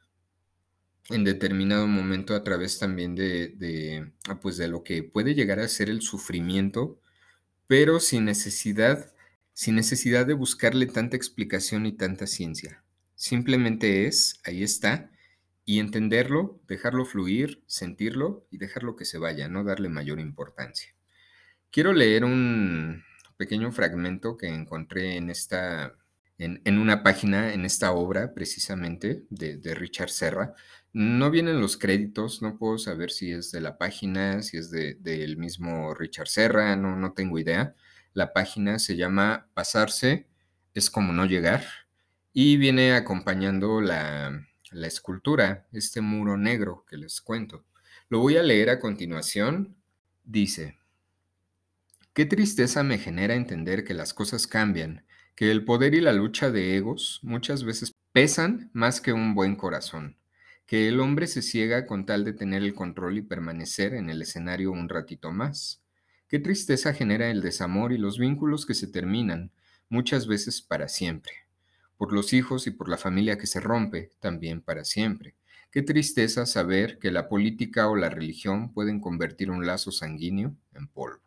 en 1.11 1.25
determinado 1.25 1.87
momento 1.87 2.35
a 2.35 2.43
través 2.43 2.79
también 2.79 3.15
de, 3.15 4.13
ah, 4.29 4.41
pues 4.41 4.57
de 4.57 4.69
lo 4.69 4.83
que 4.83 5.03
puede 5.03 5.35
llegar 5.35 5.61
a 5.61 5.69
ser 5.69 5.91
el 5.91 6.01
sufrimiento, 6.01 6.99
pero 7.67 8.01
sin 8.01 8.25
necesidad, 8.25 9.13
sin 9.53 9.75
necesidad 9.75 10.27
de 10.27 10.35
buscarle 10.35 10.87
tanta 10.87 11.17
explicación 11.17 11.87
y 11.87 11.93
tanta 11.93 12.27
ciencia. 12.27 12.83
Simplemente 13.17 14.07
es, 14.07 14.41
ahí 14.45 14.63
está, 14.63 15.11
y 15.65 15.81
entenderlo, 15.81 16.61
dejarlo 16.69 17.05
fluir, 17.05 17.63
sentirlo 17.67 18.47
y 18.51 18.59
dejarlo 18.59 18.97
que 18.97 19.05
se 19.05 19.19
vaya, 19.19 19.49
no 19.49 19.65
darle 19.65 19.89
mayor 19.89 20.21
importancia. 20.21 20.95
Quiero 21.71 21.93
leer 21.93 22.25
un 22.25 23.03
pequeño 23.37 23.73
fragmento 23.73 24.37
que 24.37 24.49
encontré 24.49 25.17
en 25.17 25.31
esta, 25.31 25.95
en, 26.39 26.79
una 26.79 27.03
página, 27.03 27.53
en 27.53 27.65
esta 27.65 27.93
obra 27.93 28.35
precisamente 28.35 29.25
de, 29.31 29.75
Richard 29.75 30.11
Serra. 30.11 30.55
No 30.93 31.31
vienen 31.31 31.61
los 31.61 31.77
créditos, 31.77 32.43
no 32.43 32.59
puedo 32.59 32.79
saber 32.79 33.11
si 33.11 33.33
es 33.33 33.51
de 33.51 33.61
la 33.61 33.79
página, 33.79 34.43
si 34.43 34.59
es 34.59 34.71
del 34.71 35.37
mismo 35.37 35.95
Richard 35.95 36.29
Serra, 36.29 36.77
no, 36.77 36.97
no 36.97 37.13
tengo 37.13 37.39
idea. 37.39 37.75
La 38.13 38.33
página 38.33 38.79
se 38.79 38.97
llama 38.97 39.49
Pasarse 39.55 40.29
es 40.75 40.91
como 40.91 41.13
no 41.13 41.25
llegar 41.25 41.65
y 42.33 42.57
viene 42.57 42.95
acompañando 42.95 43.81
la, 43.81 44.45
la 44.75 44.87
escultura, 44.87 45.67
este 45.73 46.01
muro 46.01 46.37
negro 46.37 46.85
que 46.89 46.97
les 46.97 47.21
cuento. 47.21 47.65
Lo 48.09 48.21
voy 48.21 48.37
a 48.37 48.43
leer 48.43 48.71
a 48.71 48.81
continuación. 48.81 49.77
Dice, 50.25 50.79
Qué 52.15 52.27
tristeza 52.27 52.85
me 52.85 52.99
genera 52.99 53.35
entender 53.35 53.83
que 53.83 53.93
las 53.93 54.15
cosas 54.15 54.47
cambian, 54.47 55.05
que 55.35 55.51
el 55.51 55.65
poder 55.65 55.95
y 55.95 56.01
la 56.01 56.13
lucha 56.13 56.51
de 56.51 56.77
egos 56.77 57.19
muchas 57.23 57.65
veces 57.65 57.93
pesan 58.13 58.71
más 58.73 59.01
que 59.01 59.13
un 59.13 59.35
buen 59.35 59.57
corazón, 59.57 60.17
que 60.65 60.87
el 60.87 61.01
hombre 61.01 61.27
se 61.27 61.43
ciega 61.43 61.87
con 61.87 62.07
tal 62.07 62.25
de 62.25 62.33
tener 62.33 62.63
el 62.63 62.73
control 62.73 63.19
y 63.19 63.23
permanecer 63.23 63.95
en 63.95 64.11
el 64.11 64.23
escenario 64.23 64.71
un 64.71 64.89
ratito 64.89 65.33
más. 65.33 65.83
Qué 66.29 66.39
tristeza 66.39 66.95
genera 66.95 67.31
el 67.31 67.43
desamor 67.43 67.93
y 67.93 67.99
los 67.99 68.19
vínculos 68.19 68.65
que 68.65 68.75
se 68.75 68.87
terminan, 68.87 69.51
muchas 69.89 70.29
veces 70.29 70.63
para 70.63 70.89
siempre. 70.89 71.44
Por 71.97 72.13
los 72.13 72.33
hijos 72.33 72.67
y 72.67 72.71
por 72.71 72.89
la 72.89 72.97
familia 72.97 73.39
que 73.39 73.47
se 73.47 73.61
rompe, 73.61 74.11
también 74.21 74.61
para 74.61 74.85
siempre. 74.85 75.37
Qué 75.71 75.83
tristeza 75.83 76.47
saber 76.47 76.99
que 76.99 77.11
la 77.11 77.29
política 77.29 77.89
o 77.89 77.97
la 77.97 78.09
religión 78.09 78.73
pueden 78.73 79.01
convertir 79.01 79.51
un 79.51 79.67
lazo 79.67 79.91
sanguíneo 79.91 80.55
en 80.73 80.89
polvo. 80.89 81.23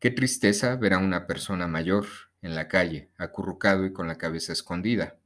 Qué 0.00 0.10
tristeza 0.10 0.74
ver 0.74 0.94
a 0.94 0.98
una 0.98 1.28
persona 1.28 1.68
mayor 1.68 2.06
en 2.42 2.56
la 2.56 2.66
calle, 2.66 3.10
acurrucado 3.18 3.86
y 3.86 3.92
con 3.92 4.08
la 4.08 4.18
cabeza 4.18 4.52
escondida, 4.52 5.16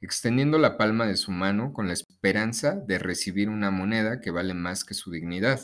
extendiendo 0.00 0.56
la 0.56 0.78
palma 0.78 1.06
de 1.06 1.18
su 1.18 1.30
mano 1.30 1.74
con 1.74 1.88
la 1.88 1.92
esperanza 1.92 2.74
de 2.74 2.98
recibir 2.98 3.50
una 3.50 3.70
moneda 3.70 4.22
que 4.22 4.30
vale 4.30 4.54
más 4.54 4.84
que 4.84 4.94
su 4.94 5.10
dignidad, 5.10 5.60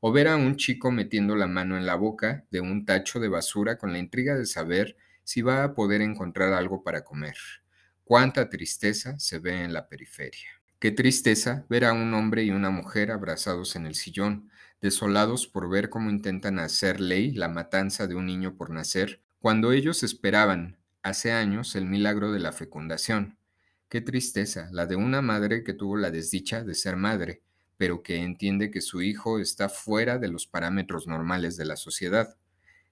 o 0.00 0.10
ver 0.10 0.26
a 0.26 0.36
un 0.36 0.56
chico 0.56 0.90
metiendo 0.90 1.36
la 1.36 1.46
mano 1.46 1.76
en 1.76 1.86
la 1.86 1.94
boca 1.94 2.44
de 2.50 2.60
un 2.60 2.84
tacho 2.84 3.20
de 3.20 3.28
basura 3.28 3.78
con 3.78 3.92
la 3.92 3.98
intriga 3.98 4.34
de 4.34 4.46
saber 4.46 4.96
si 5.30 5.42
va 5.42 5.62
a 5.62 5.74
poder 5.74 6.00
encontrar 6.00 6.52
algo 6.52 6.82
para 6.82 7.04
comer. 7.04 7.36
Cuánta 8.02 8.50
tristeza 8.50 9.16
se 9.20 9.38
ve 9.38 9.62
en 9.62 9.72
la 9.72 9.86
periferia. 9.86 10.60
Qué 10.80 10.90
tristeza 10.90 11.64
ver 11.68 11.84
a 11.84 11.92
un 11.92 12.12
hombre 12.14 12.42
y 12.42 12.50
una 12.50 12.70
mujer 12.70 13.12
abrazados 13.12 13.76
en 13.76 13.86
el 13.86 13.94
sillón, 13.94 14.50
desolados 14.80 15.46
por 15.46 15.70
ver 15.70 15.88
cómo 15.88 16.10
intentan 16.10 16.58
hacer 16.58 16.98
ley 16.98 17.30
la 17.30 17.46
matanza 17.46 18.08
de 18.08 18.16
un 18.16 18.26
niño 18.26 18.56
por 18.56 18.70
nacer, 18.70 19.22
cuando 19.38 19.70
ellos 19.70 20.02
esperaban, 20.02 20.78
hace 21.04 21.30
años, 21.30 21.76
el 21.76 21.86
milagro 21.86 22.32
de 22.32 22.40
la 22.40 22.50
fecundación. 22.50 23.38
Qué 23.88 24.00
tristeza, 24.00 24.68
la 24.72 24.86
de 24.86 24.96
una 24.96 25.22
madre 25.22 25.62
que 25.62 25.74
tuvo 25.74 25.96
la 25.96 26.10
desdicha 26.10 26.64
de 26.64 26.74
ser 26.74 26.96
madre, 26.96 27.40
pero 27.76 28.02
que 28.02 28.16
entiende 28.16 28.72
que 28.72 28.80
su 28.80 29.00
hijo 29.00 29.38
está 29.38 29.68
fuera 29.68 30.18
de 30.18 30.26
los 30.26 30.48
parámetros 30.48 31.06
normales 31.06 31.56
de 31.56 31.66
la 31.66 31.76
sociedad. 31.76 32.36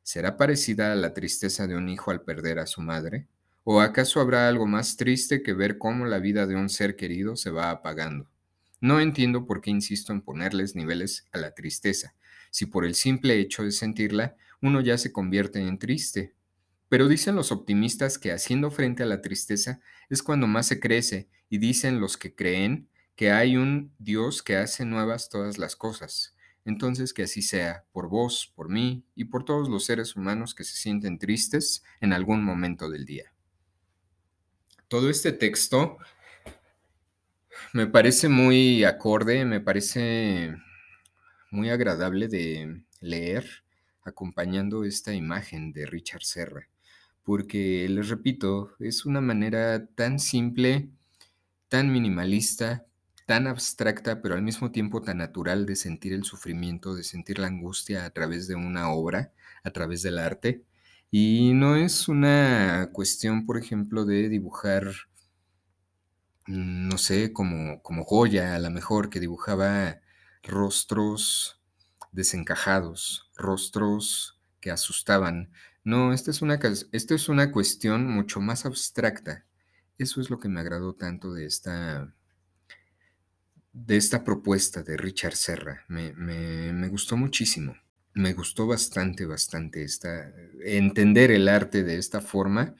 ¿Será 0.08 0.38
parecida 0.38 0.90
a 0.90 0.96
la 0.96 1.12
tristeza 1.12 1.66
de 1.66 1.76
un 1.76 1.90
hijo 1.90 2.10
al 2.10 2.22
perder 2.22 2.60
a 2.60 2.66
su 2.66 2.80
madre? 2.80 3.26
¿O 3.62 3.82
acaso 3.82 4.20
habrá 4.20 4.48
algo 4.48 4.66
más 4.66 4.96
triste 4.96 5.42
que 5.42 5.52
ver 5.52 5.76
cómo 5.76 6.06
la 6.06 6.18
vida 6.18 6.46
de 6.46 6.56
un 6.56 6.70
ser 6.70 6.96
querido 6.96 7.36
se 7.36 7.50
va 7.50 7.70
apagando? 7.70 8.26
No 8.80 9.00
entiendo 9.00 9.44
por 9.44 9.60
qué 9.60 9.68
insisto 9.68 10.14
en 10.14 10.22
ponerles 10.22 10.74
niveles 10.74 11.26
a 11.30 11.36
la 11.36 11.50
tristeza, 11.50 12.14
si 12.50 12.64
por 12.64 12.86
el 12.86 12.94
simple 12.94 13.38
hecho 13.38 13.64
de 13.64 13.70
sentirla 13.70 14.34
uno 14.62 14.80
ya 14.80 14.96
se 14.96 15.12
convierte 15.12 15.60
en 15.60 15.78
triste. 15.78 16.32
Pero 16.88 17.06
dicen 17.06 17.36
los 17.36 17.52
optimistas 17.52 18.16
que 18.16 18.32
haciendo 18.32 18.70
frente 18.70 19.02
a 19.02 19.06
la 19.06 19.20
tristeza 19.20 19.78
es 20.08 20.22
cuando 20.22 20.46
más 20.46 20.68
se 20.68 20.80
crece, 20.80 21.28
y 21.50 21.58
dicen 21.58 22.00
los 22.00 22.16
que 22.16 22.34
creen 22.34 22.88
que 23.14 23.30
hay 23.30 23.58
un 23.58 23.92
Dios 23.98 24.42
que 24.42 24.56
hace 24.56 24.86
nuevas 24.86 25.28
todas 25.28 25.58
las 25.58 25.76
cosas. 25.76 26.34
Entonces 26.68 27.14
que 27.14 27.22
así 27.22 27.40
sea, 27.40 27.86
por 27.92 28.10
vos, 28.10 28.52
por 28.54 28.68
mí 28.68 29.02
y 29.14 29.24
por 29.24 29.42
todos 29.46 29.70
los 29.70 29.86
seres 29.86 30.16
humanos 30.16 30.54
que 30.54 30.64
se 30.64 30.76
sienten 30.76 31.18
tristes 31.18 31.82
en 32.02 32.12
algún 32.12 32.44
momento 32.44 32.90
del 32.90 33.06
día. 33.06 33.32
Todo 34.86 35.08
este 35.08 35.32
texto 35.32 35.96
me 37.72 37.86
parece 37.86 38.28
muy 38.28 38.84
acorde, 38.84 39.46
me 39.46 39.62
parece 39.62 40.56
muy 41.50 41.70
agradable 41.70 42.28
de 42.28 42.82
leer 43.00 43.64
acompañando 44.04 44.84
esta 44.84 45.14
imagen 45.14 45.72
de 45.72 45.86
Richard 45.86 46.22
Serra, 46.22 46.68
porque 47.22 47.88
les 47.88 48.10
repito, 48.10 48.76
es 48.78 49.06
una 49.06 49.22
manera 49.22 49.86
tan 49.86 50.18
simple, 50.18 50.90
tan 51.68 51.90
minimalista, 51.90 52.84
tan 53.28 53.46
abstracta, 53.46 54.22
pero 54.22 54.36
al 54.36 54.42
mismo 54.42 54.72
tiempo 54.72 55.02
tan 55.02 55.18
natural 55.18 55.66
de 55.66 55.76
sentir 55.76 56.14
el 56.14 56.24
sufrimiento, 56.24 56.94
de 56.94 57.04
sentir 57.04 57.38
la 57.38 57.48
angustia 57.48 58.06
a 58.06 58.10
través 58.10 58.48
de 58.48 58.54
una 58.54 58.90
obra, 58.90 59.34
a 59.64 59.70
través 59.70 60.02
del 60.02 60.18
arte. 60.18 60.64
Y 61.10 61.52
no 61.52 61.76
es 61.76 62.08
una 62.08 62.88
cuestión, 62.94 63.44
por 63.44 63.58
ejemplo, 63.58 64.06
de 64.06 64.30
dibujar 64.30 64.86
no 66.46 66.96
sé, 66.96 67.34
como, 67.34 67.82
como 67.82 68.04
Goya, 68.04 68.54
a 68.54 68.58
lo 68.58 68.70
mejor, 68.70 69.10
que 69.10 69.20
dibujaba 69.20 70.00
rostros 70.42 71.60
desencajados, 72.12 73.30
rostros 73.36 74.40
que 74.60 74.70
asustaban. 74.70 75.52
No, 75.84 76.14
esta 76.14 76.30
es, 76.30 76.40
una, 76.40 76.58
esta 76.92 77.14
es 77.14 77.28
una 77.28 77.52
cuestión 77.52 78.08
mucho 78.10 78.40
más 78.40 78.64
abstracta. 78.64 79.44
Eso 79.98 80.22
es 80.22 80.30
lo 80.30 80.38
que 80.40 80.48
me 80.48 80.60
agradó 80.60 80.94
tanto 80.94 81.34
de 81.34 81.44
esta, 81.44 82.14
de 83.86 83.96
esta 83.96 84.24
propuesta 84.24 84.82
de 84.82 84.96
Richard 84.96 85.36
Serra. 85.36 85.84
Me, 85.88 86.12
me 86.12 86.88
gustó 86.88 87.16
muchísimo. 87.16 87.76
Me 88.14 88.32
gustó 88.32 88.66
bastante, 88.66 89.26
bastante 89.26 89.82
esta, 89.82 90.32
entender 90.64 91.30
el 91.30 91.48
arte 91.48 91.84
de 91.84 91.98
esta 91.98 92.20
forma 92.20 92.74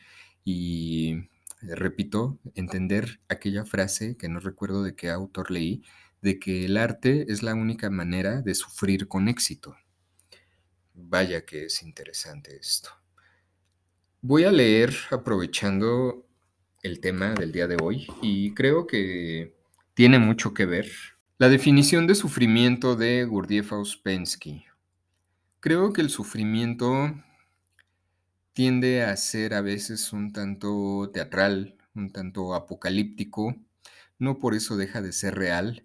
y 0.45 1.29
repito, 1.61 2.39
entender 2.55 3.21
aquella 3.29 3.65
frase 3.65 4.17
que 4.17 4.29
no 4.29 4.41
recuerdo 4.41 4.83
de 4.83 4.95
qué 4.95 5.11
autor 5.11 5.51
leí, 5.51 5.83
de 6.23 6.39
que 6.39 6.65
el 6.65 6.77
arte 6.77 7.27
es 7.29 7.43
la 7.43 7.55
única 7.55 7.91
manera 7.91 8.43
de 8.43 8.55
sufrir 8.55 9.09
con 9.09 9.29
éxito. 9.29 9.77
Vaya 10.95 11.45
que 11.45 11.67
es 11.67 11.83
interesante 11.83 12.57
esto. 12.57 12.91
Voy 14.21 14.45
a 14.45 14.53
leer 14.53 14.95
aprovechando 15.11 16.27
el 16.83 17.01
tema 17.01 17.35
del 17.35 17.53
día 17.53 17.69
de 17.69 17.77
hoy 17.81 18.07
y 18.21 18.53
creo 18.55 18.87
que 18.87 19.58
tiene 19.99 20.21
mucho 20.21 20.55
que 20.55 20.65
ver. 20.65 20.89
La 21.39 21.49
definición 21.49 22.07
de 22.07 22.15
sufrimiento 22.15 22.95
de 22.95 23.25
Gurdjieff 23.25 23.73
Ouspensky. 23.73 24.65
Creo 25.59 25.93
que 25.93 26.03
el 26.03 26.09
sufrimiento 26.09 27.13
tiende 28.53 29.03
a 29.03 29.17
ser 29.17 29.55
a 29.55 29.61
veces 29.61 30.13
un 30.13 30.33
tanto 30.33 31.11
teatral, 31.13 31.77
un 31.97 32.13
tanto 32.13 32.55
apocalíptico. 32.55 33.57
No 34.21 34.39
por 34.39 34.55
eso 34.55 34.77
deja 34.77 35.03
de 35.03 35.11
ser 35.11 35.35
real, 35.35 35.85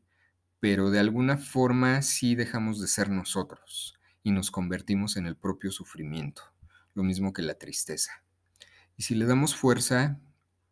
pero 0.59 0.91
de 0.91 0.99
alguna 0.99 1.37
forma 1.37 2.03
sí 2.03 2.35
dejamos 2.35 2.79
de 2.79 2.89
ser 2.89 3.09
nosotros 3.09 3.95
y 4.21 4.29
nos 4.29 4.51
convertimos 4.51 5.17
en 5.17 5.25
el 5.25 5.37
propio 5.37 5.71
sufrimiento, 5.71 6.43
lo 6.93 7.01
mismo 7.01 7.33
que 7.33 7.41
la 7.41 7.55
tristeza. 7.55 8.23
Y 8.95 9.01
si 9.01 9.15
le 9.15 9.25
damos 9.25 9.55
fuerza, 9.55 10.19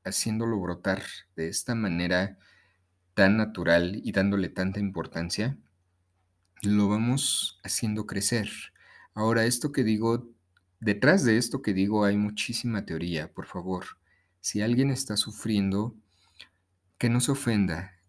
haciéndolo 0.03 0.59
brotar 0.59 1.01
de 1.35 1.47
esta 1.47 1.73
manera 1.73 2.37
tan 3.13 3.37
natural 3.37 4.01
y 4.03 4.11
dándole 4.11 4.49
tanta 4.49 4.79
importancia, 4.79 5.57
lo 6.61 6.89
vamos 6.89 7.59
haciendo 7.63 8.05
crecer. 8.05 8.49
Ahora, 9.13 9.45
esto 9.45 9.71
que 9.71 9.83
digo 9.83 10.31
Detrás 10.81 11.23
de 11.23 11.37
esto 11.37 11.61
que 11.61 11.75
digo 11.75 12.05
hay 12.05 12.17
muchísima 12.17 12.87
teoría, 12.87 13.31
por 13.31 13.45
favor. 13.45 13.85
Si 14.41 14.63
alguien 14.63 14.89
está 14.89 15.15
sufriendo, 15.15 15.95
que 16.97 17.07
no 17.07 17.21
se 17.21 17.31
ofenda, 17.31 17.99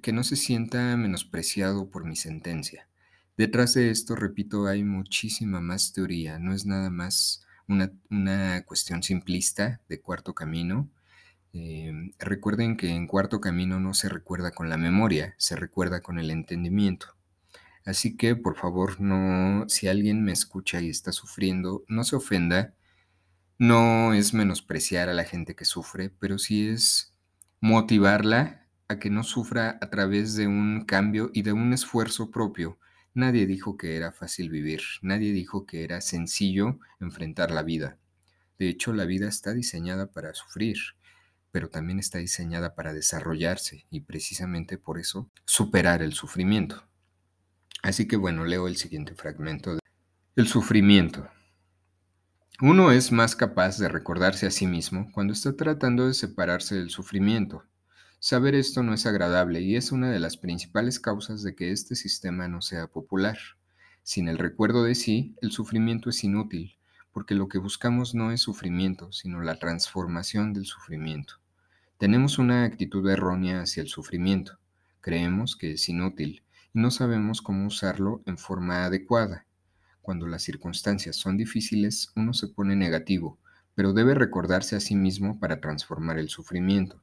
que 0.00 0.12
no 0.12 0.22
se 0.22 0.36
sienta 0.36 0.96
menospreciado 0.96 1.90
por 1.90 2.04
mi 2.04 2.14
sentencia. 2.14 2.86
Detrás 3.36 3.74
de 3.74 3.90
esto, 3.90 4.14
repito, 4.14 4.68
hay 4.68 4.84
muchísima 4.84 5.60
más 5.60 5.92
teoría, 5.92 6.38
no 6.38 6.54
es 6.54 6.66
nada 6.66 6.88
más 6.88 7.44
una, 7.66 8.62
cuestión 8.64 9.02
simplista 9.02 9.80
de 9.88 10.00
cuarto 10.00 10.32
camino. 10.32 10.88
Em, 11.52 12.12
recuerden 12.18 12.76
que 12.76 12.88
en 12.90 13.06
cuarto 13.06 13.40
camino 13.40 13.80
no 13.80 13.94
se 13.94 14.08
recuerda 14.08 14.52
con 14.52 14.68
la 14.68 14.76
memoria, 14.76 15.34
se 15.38 15.56
recuerda 15.56 16.00
con 16.02 16.18
el 16.18 16.30
entendimiento. 16.30 17.16
Así 17.84 18.16
que, 18.16 18.36
por 18.36 18.56
favor, 18.56 19.00
no, 19.00 19.68
si 19.68 19.88
alguien 19.88 20.24
me 20.24 20.32
escucha 20.32 20.80
y 20.80 20.90
está 20.90 21.12
sufriendo, 21.12 21.84
no 21.88 22.04
se 22.04 22.16
ofenda. 22.16 22.74
No 23.58 24.14
es 24.14 24.32
menospreciar 24.34 25.08
a 25.08 25.14
la 25.14 25.24
gente 25.24 25.54
que 25.54 25.64
sufre, 25.64 26.10
pero 26.10 26.38
sí 26.38 26.68
es 26.68 27.14
motivarla 27.60 28.66
a 28.88 28.98
que 28.98 29.10
no 29.10 29.22
sufra 29.22 29.78
a 29.80 29.90
través 29.90 30.34
de 30.34 30.46
un 30.46 30.84
cambio 30.86 31.30
y 31.34 31.42
de 31.42 31.52
un 31.52 31.72
esfuerzo 31.72 32.30
propio, 32.30 32.78
Nadie 33.12 33.46
dijo 33.46 33.76
que 33.76 33.96
era 33.96 34.12
fácil 34.12 34.50
vivir, 34.50 34.82
nadie 35.02 35.32
dijo 35.32 35.66
que 35.66 35.82
era 35.82 36.00
sencillo 36.00 36.78
enfrentar 37.00 37.50
la 37.50 37.64
vida. 37.64 37.98
De 38.56 38.68
hecho, 38.68 38.92
la 38.92 39.04
vida 39.04 39.26
está 39.26 39.52
diseñada 39.52 40.12
para 40.12 40.32
sufrir, 40.32 40.76
pero 41.50 41.68
también 41.68 41.98
está 41.98 42.18
diseñada 42.18 42.74
para 42.74 42.92
desarrollarse 42.92 43.86
y 43.90 44.00
precisamente 44.00 44.78
por 44.78 44.98
eso 44.98 45.30
superar 45.44 46.02
el 46.02 46.12
sufrimiento. 46.12 46.84
Así 47.82 48.06
que 48.06 48.16
bueno, 48.16 48.44
leo 48.44 48.68
el 48.68 48.76
siguiente 48.76 49.14
fragmento. 49.14 49.78
El 50.36 50.46
sufrimiento. 50.46 51.28
Uno 52.62 52.92
es 52.92 53.10
más 53.10 53.36
capaz 53.36 53.78
de 53.78 53.88
recordarse 53.88 54.46
a 54.46 54.50
sí 54.50 54.66
mismo 54.66 55.10
cuando 55.12 55.32
está 55.32 55.56
tratando 55.56 56.06
de 56.06 56.12
separarse 56.12 56.74
del 56.74 56.90
sufrimiento. 56.90 57.64
Saber 58.18 58.54
esto 58.54 58.82
no 58.82 58.92
es 58.92 59.06
agradable 59.06 59.62
y 59.62 59.76
es 59.76 59.92
una 59.92 60.10
de 60.10 60.20
las 60.20 60.36
principales 60.36 61.00
causas 61.00 61.42
de 61.42 61.54
que 61.54 61.72
este 61.72 61.96
sistema 61.96 62.48
no 62.48 62.60
sea 62.60 62.86
popular. 62.86 63.38
Sin 64.02 64.28
el 64.28 64.36
recuerdo 64.36 64.84
de 64.84 64.94
sí, 64.94 65.34
el 65.40 65.52
sufrimiento 65.52 66.10
es 66.10 66.22
inútil, 66.22 66.76
porque 67.12 67.34
lo 67.34 67.48
que 67.48 67.56
buscamos 67.56 68.14
no 68.14 68.30
es 68.30 68.42
sufrimiento, 68.42 69.10
sino 69.10 69.40
la 69.40 69.58
transformación 69.58 70.52
del 70.52 70.66
sufrimiento. 70.66 71.39
Tenemos 72.00 72.38
una 72.38 72.64
actitud 72.64 73.06
errónea 73.10 73.60
hacia 73.60 73.82
el 73.82 73.88
sufrimiento. 73.88 74.58
Creemos 75.02 75.54
que 75.54 75.72
es 75.72 75.86
inútil 75.86 76.42
y 76.72 76.80
no 76.80 76.90
sabemos 76.90 77.42
cómo 77.42 77.66
usarlo 77.66 78.22
en 78.24 78.38
forma 78.38 78.86
adecuada. 78.86 79.44
Cuando 80.00 80.26
las 80.26 80.42
circunstancias 80.42 81.16
son 81.16 81.36
difíciles, 81.36 82.10
uno 82.16 82.32
se 82.32 82.48
pone 82.48 82.74
negativo, 82.74 83.38
pero 83.74 83.92
debe 83.92 84.14
recordarse 84.14 84.76
a 84.76 84.80
sí 84.80 84.94
mismo 84.94 85.38
para 85.38 85.60
transformar 85.60 86.18
el 86.18 86.30
sufrimiento. 86.30 87.02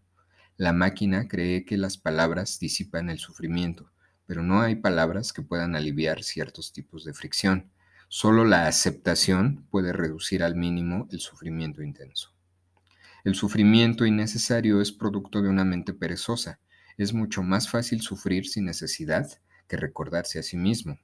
La 0.57 0.73
máquina 0.73 1.27
cree 1.27 1.63
que 1.63 1.77
las 1.77 1.99
palabras 1.99 2.57
disipan 2.57 3.11
el 3.11 3.19
sufrimiento, 3.19 3.91
pero 4.25 4.41
no 4.41 4.61
hay 4.61 4.77
palabras 4.77 5.31
que 5.31 5.43
puedan 5.43 5.75
aliviar 5.75 6.23
ciertos 6.23 6.73
tipos 6.73 7.05
de 7.05 7.13
fricción. 7.13 7.69
Solo 8.07 8.45
la 8.45 8.65
aceptación 8.65 9.67
puede 9.69 9.93
reducir 9.93 10.41
al 10.41 10.55
mínimo 10.55 11.07
el 11.11 11.19
sufrimiento 11.19 11.83
intenso. 11.83 12.36
El 13.27 13.35
sufrimiento 13.35 14.05
innecesario 14.05 14.79
es 14.79 14.93
producto 14.93 15.41
de 15.41 15.49
una 15.49 15.65
mente 15.65 15.93
perezosa. 15.93 16.61
Es 16.95 17.13
mucho 17.13 17.43
más 17.43 17.69
fácil 17.69 17.99
sufrir 17.99 18.47
sin 18.47 18.63
necesidad 18.63 19.27
que 19.67 19.75
recordarse 19.75 20.39
a 20.39 20.43
sí 20.43 20.55
mismo. 20.55 20.97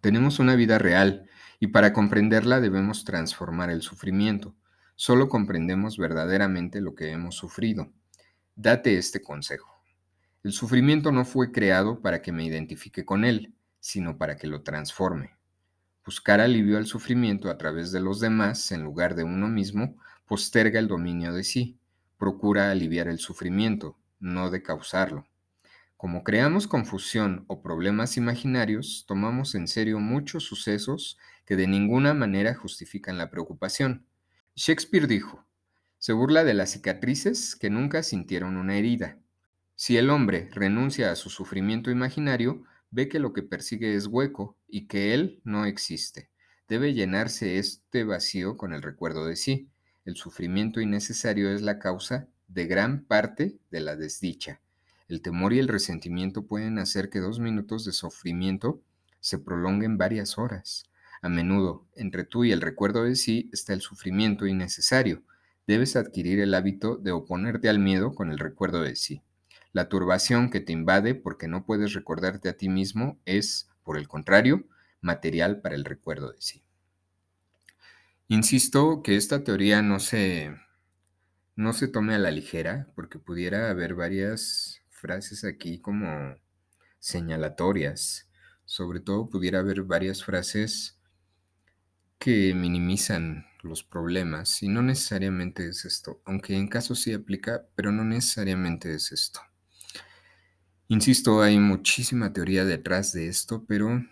Tenemos 0.00 0.38
una 0.38 0.54
vida 0.54 0.78
real 0.78 1.28
y 1.58 1.66
para 1.66 1.92
comprenderla 1.92 2.60
debemos 2.60 3.04
transformar 3.04 3.68
el 3.68 3.82
sufrimiento. 3.82 4.54
Solo 4.94 5.28
comprendemos 5.28 5.98
verdaderamente 5.98 6.80
lo 6.80 6.94
que 6.94 7.10
hemos 7.10 7.34
sufrido. 7.34 7.90
Date 8.54 8.96
este 8.96 9.20
consejo. 9.20 9.82
El 10.44 10.52
sufrimiento 10.52 11.10
no 11.10 11.24
fue 11.24 11.50
creado 11.50 12.00
para 12.00 12.22
que 12.22 12.30
me 12.30 12.44
identifique 12.44 13.04
con 13.04 13.24
él, 13.24 13.56
sino 13.80 14.18
para 14.18 14.36
que 14.36 14.46
lo 14.46 14.62
transforme. 14.62 15.32
Buscar 16.06 16.40
alivio 16.40 16.78
al 16.78 16.86
sufrimiento 16.86 17.50
a 17.50 17.58
través 17.58 17.90
de 17.90 17.98
los 17.98 18.20
demás 18.20 18.70
en 18.70 18.84
lugar 18.84 19.16
de 19.16 19.24
uno 19.24 19.48
mismo 19.48 19.96
posterga 20.28 20.78
el 20.78 20.86
dominio 20.86 21.32
de 21.32 21.42
sí. 21.42 21.80
Procura 22.18 22.70
aliviar 22.70 23.08
el 23.08 23.18
sufrimiento, 23.18 23.98
no 24.20 24.50
de 24.50 24.62
causarlo. 24.62 25.26
Como 25.96 26.22
creamos 26.22 26.68
confusión 26.68 27.44
o 27.48 27.60
problemas 27.60 28.16
imaginarios, 28.16 29.04
tomamos 29.08 29.56
en 29.56 29.66
serio 29.66 29.98
muchos 29.98 30.44
sucesos 30.44 31.18
que 31.44 31.56
de 31.56 31.66
ninguna 31.66 32.14
manera 32.14 32.54
justifican 32.54 33.18
la 33.18 33.30
preocupación. 33.30 34.06
Shakespeare 34.54 35.08
dijo, 35.08 35.44
se 35.98 36.12
burla 36.12 36.44
de 36.44 36.54
las 36.54 36.70
cicatrices 36.70 37.56
que 37.56 37.70
nunca 37.70 38.04
sintieron 38.04 38.56
una 38.56 38.76
herida. 38.76 39.18
Si 39.74 39.96
el 39.96 40.10
hombre 40.10 40.48
renuncia 40.52 41.10
a 41.10 41.16
su 41.16 41.30
sufrimiento 41.30 41.90
imaginario, 41.90 42.62
ve 42.90 43.08
que 43.08 43.18
lo 43.18 43.32
que 43.32 43.42
persigue 43.42 43.94
es 43.96 44.06
hueco 44.06 44.56
y 44.68 44.86
que 44.86 45.14
él 45.14 45.40
no 45.42 45.64
existe. 45.64 46.30
Debe 46.68 46.94
llenarse 46.94 47.58
este 47.58 48.04
vacío 48.04 48.56
con 48.56 48.72
el 48.72 48.82
recuerdo 48.82 49.26
de 49.26 49.36
sí. 49.36 49.70
El 50.08 50.16
sufrimiento 50.16 50.80
innecesario 50.80 51.50
es 51.50 51.60
la 51.60 51.78
causa 51.78 52.28
de 52.46 52.64
gran 52.64 53.04
parte 53.04 53.58
de 53.70 53.80
la 53.80 53.94
desdicha. 53.94 54.62
El 55.06 55.20
temor 55.20 55.52
y 55.52 55.58
el 55.58 55.68
resentimiento 55.68 56.46
pueden 56.46 56.78
hacer 56.78 57.10
que 57.10 57.18
dos 57.18 57.40
minutos 57.40 57.84
de 57.84 57.92
sufrimiento 57.92 58.80
se 59.20 59.38
prolonguen 59.38 59.98
varias 59.98 60.38
horas. 60.38 60.84
A 61.20 61.28
menudo, 61.28 61.84
entre 61.94 62.24
tú 62.24 62.44
y 62.44 62.52
el 62.52 62.62
recuerdo 62.62 63.02
de 63.02 63.16
sí 63.16 63.50
está 63.52 63.74
el 63.74 63.82
sufrimiento 63.82 64.46
innecesario 64.46 65.24
debes 65.66 65.94
adquirir 65.94 66.40
el 66.40 66.54
hábito 66.54 66.96
de 66.96 67.12
oponerte 67.12 67.68
al 67.68 67.78
miedo 67.78 68.14
con 68.14 68.30
el 68.30 68.38
recuerdo 68.38 68.80
de 68.80 68.96
sí. 68.96 69.20
La 69.74 69.90
turbación 69.90 70.48
que 70.48 70.60
te 70.60 70.72
invade 70.72 71.16
porque 71.16 71.48
no 71.48 71.66
puedes 71.66 71.92
recordarte 71.92 72.48
a 72.48 72.56
ti 72.56 72.70
mismo 72.70 73.20
es, 73.26 73.68
por 73.82 73.98
el 73.98 74.08
contrario, 74.08 74.64
material 75.02 75.60
para 75.60 75.74
el 75.74 75.84
recuerdo 75.84 76.32
de 76.32 76.40
sí. 76.40 76.62
Insisto 78.30 79.02
que 79.02 79.16
esta 79.16 79.42
teoría 79.42 79.80
no 79.80 80.00
se, 80.00 80.54
no 81.56 81.72
se 81.72 81.88
tome 81.88 82.14
a 82.14 82.18
la 82.18 82.30
ligera 82.30 82.86
porque 82.94 83.18
pudiera 83.18 83.70
haber 83.70 83.94
varias 83.94 84.82
frases 84.90 85.44
aquí 85.44 85.80
como 85.80 86.36
señalatorias. 86.98 88.28
Sobre 88.66 89.00
todo 89.00 89.30
pudiera 89.30 89.60
haber 89.60 89.82
varias 89.82 90.22
frases 90.22 91.00
que 92.18 92.52
minimizan 92.54 93.46
los 93.62 93.82
problemas 93.82 94.62
y 94.62 94.68
no 94.68 94.82
necesariamente 94.82 95.66
es 95.66 95.86
esto, 95.86 96.20
aunque 96.26 96.54
en 96.54 96.68
caso 96.68 96.94
sí 96.94 97.14
aplica, 97.14 97.66
pero 97.74 97.92
no 97.92 98.04
necesariamente 98.04 98.94
es 98.94 99.10
esto. 99.10 99.40
Insisto, 100.88 101.40
hay 101.40 101.58
muchísima 101.58 102.32
teoría 102.32 102.66
detrás 102.66 103.12
de 103.12 103.28
esto, 103.28 103.64
pero 103.66 104.04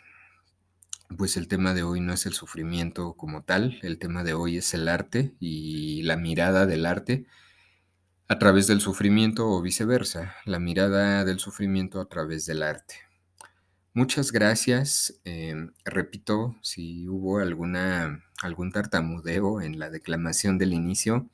pues 1.17 1.37
el 1.37 1.49
tema 1.49 1.75
de 1.75 1.83
hoy 1.83 2.01
no 2.01 2.13
es 2.13 2.27
el 2.27 2.33
sufrimiento 2.33 3.15
como 3.15 3.43
tal, 3.43 3.79
el 3.83 3.99
tema 3.99 4.25
de 4.25 4.35
hoy 4.35 4.59
es 4.59 4.75
el 4.75 4.89
arte 4.89 5.35
y 5.41 6.03
la 6.03 6.17
mirada 6.17 6.67
del 6.67 6.87
arte 6.87 7.27
a 8.29 8.39
través 8.39 8.67
del 8.67 8.81
sufrimiento 8.81 9.49
o 9.49 9.63
viceversa, 9.63 10.35
la 10.45 10.59
mirada 10.59 11.25
del 11.25 11.39
sufrimiento 11.39 12.01
a 12.01 12.09
través 12.09 12.47
del 12.47 12.63
arte. 12.63 12.97
Muchas 13.95 14.31
gracias. 14.33 15.21
Em, 15.25 15.73
repito, 15.85 16.57
si 16.61 17.09
hubo 17.09 17.39
alguna, 17.39 18.23
algún 18.43 18.71
tartamudeo 18.71 19.63
en 19.63 19.79
la 19.79 19.91
declamación 19.91 20.59
del 20.59 20.75
inicio, 20.75 21.31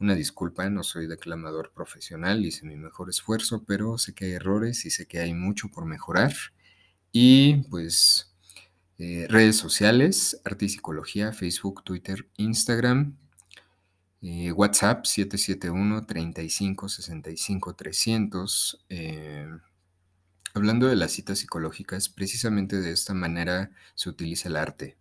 una 0.00 0.14
disculpa, 0.14 0.68
no 0.70 0.82
soy 0.82 1.06
declamador 1.06 1.72
profesional, 1.72 2.44
hice 2.44 2.66
mi 2.66 2.76
mejor 2.76 3.10
esfuerzo, 3.10 3.64
pero 3.66 3.96
sé 3.98 4.14
que 4.14 4.26
hay 4.26 4.32
errores 4.32 4.84
y 4.84 4.90
sé 4.90 5.06
que 5.06 5.20
hay 5.20 5.34
mucho 5.34 5.68
por 5.70 5.86
mejorar. 5.86 6.34
Y 7.10 7.62
pues 7.70 8.27
eh, 8.98 9.26
redes 9.28 9.56
sociales, 9.56 10.40
Arte 10.44 10.66
y 10.66 10.68
Psicología, 10.68 11.32
Facebook, 11.32 11.84
Twitter, 11.84 12.28
Instagram, 12.36 13.16
eh, 14.22 14.52
WhatsApp 14.52 15.04
771 15.06 16.04
35 16.06 16.88
65 16.88 17.74
300. 17.76 18.84
Hablando 20.54 20.88
de 20.88 20.96
las 20.96 21.12
citas 21.12 21.38
psicológicas, 21.38 22.08
precisamente 22.08 22.80
de 22.80 22.90
esta 22.90 23.14
manera 23.14 23.70
se 23.94 24.08
utiliza 24.08 24.48
el 24.48 24.56
arte. 24.56 24.96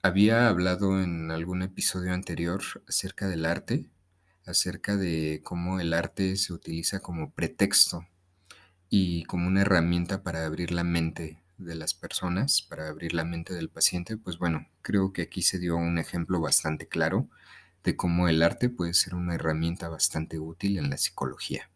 Había 0.00 0.48
hablado 0.48 1.02
en 1.02 1.30
algún 1.30 1.60
episodio 1.62 2.14
anterior 2.14 2.62
acerca 2.88 3.28
del 3.28 3.44
arte, 3.44 3.90
acerca 4.46 4.96
de 4.96 5.42
cómo 5.44 5.80
el 5.80 5.92
arte 5.92 6.36
se 6.36 6.54
utiliza 6.54 7.00
como 7.00 7.32
pretexto 7.32 8.06
y 8.88 9.24
como 9.24 9.48
una 9.48 9.60
herramienta 9.60 10.22
para 10.22 10.46
abrir 10.46 10.72
la 10.72 10.84
mente 10.84 11.41
de 11.58 11.74
las 11.74 11.94
personas, 11.94 12.62
para 12.62 12.88
abrir 12.88 13.14
la 13.14 13.24
mente 13.24 13.54
del 13.54 13.68
paciente. 13.68 14.16
Pues 14.16 14.38
bueno, 14.38 14.68
creo 14.82 15.12
que 15.12 15.22
aquí 15.22 15.42
se 15.42 15.58
dio 15.58 15.76
un 15.76 15.98
ejemplo 15.98 16.40
bastante 16.40 16.88
claro 16.88 17.28
de 17.84 17.96
cómo 17.96 18.28
el 18.28 18.42
arte 18.42 18.68
puede 18.68 18.94
ser 18.94 19.14
una 19.14 19.34
herramienta 19.34 19.88
bastante 19.88 20.38
útil 20.38 20.78
en 20.78 20.90
la 20.90 20.98
psicología. 20.98 21.70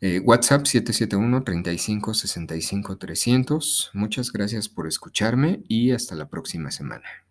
Eh, 0.00 0.20
WhatsApp 0.20 0.64
771 0.64 1.42
35 1.42 2.14
65 2.14 2.98
300. 2.98 3.90
Muchas 3.94 4.32
gracias 4.32 4.68
por 4.68 4.86
escucharme 4.86 5.62
y 5.66 5.90
hasta 5.90 6.14
la 6.14 6.28
próxima 6.28 6.70
semana. 6.70 7.27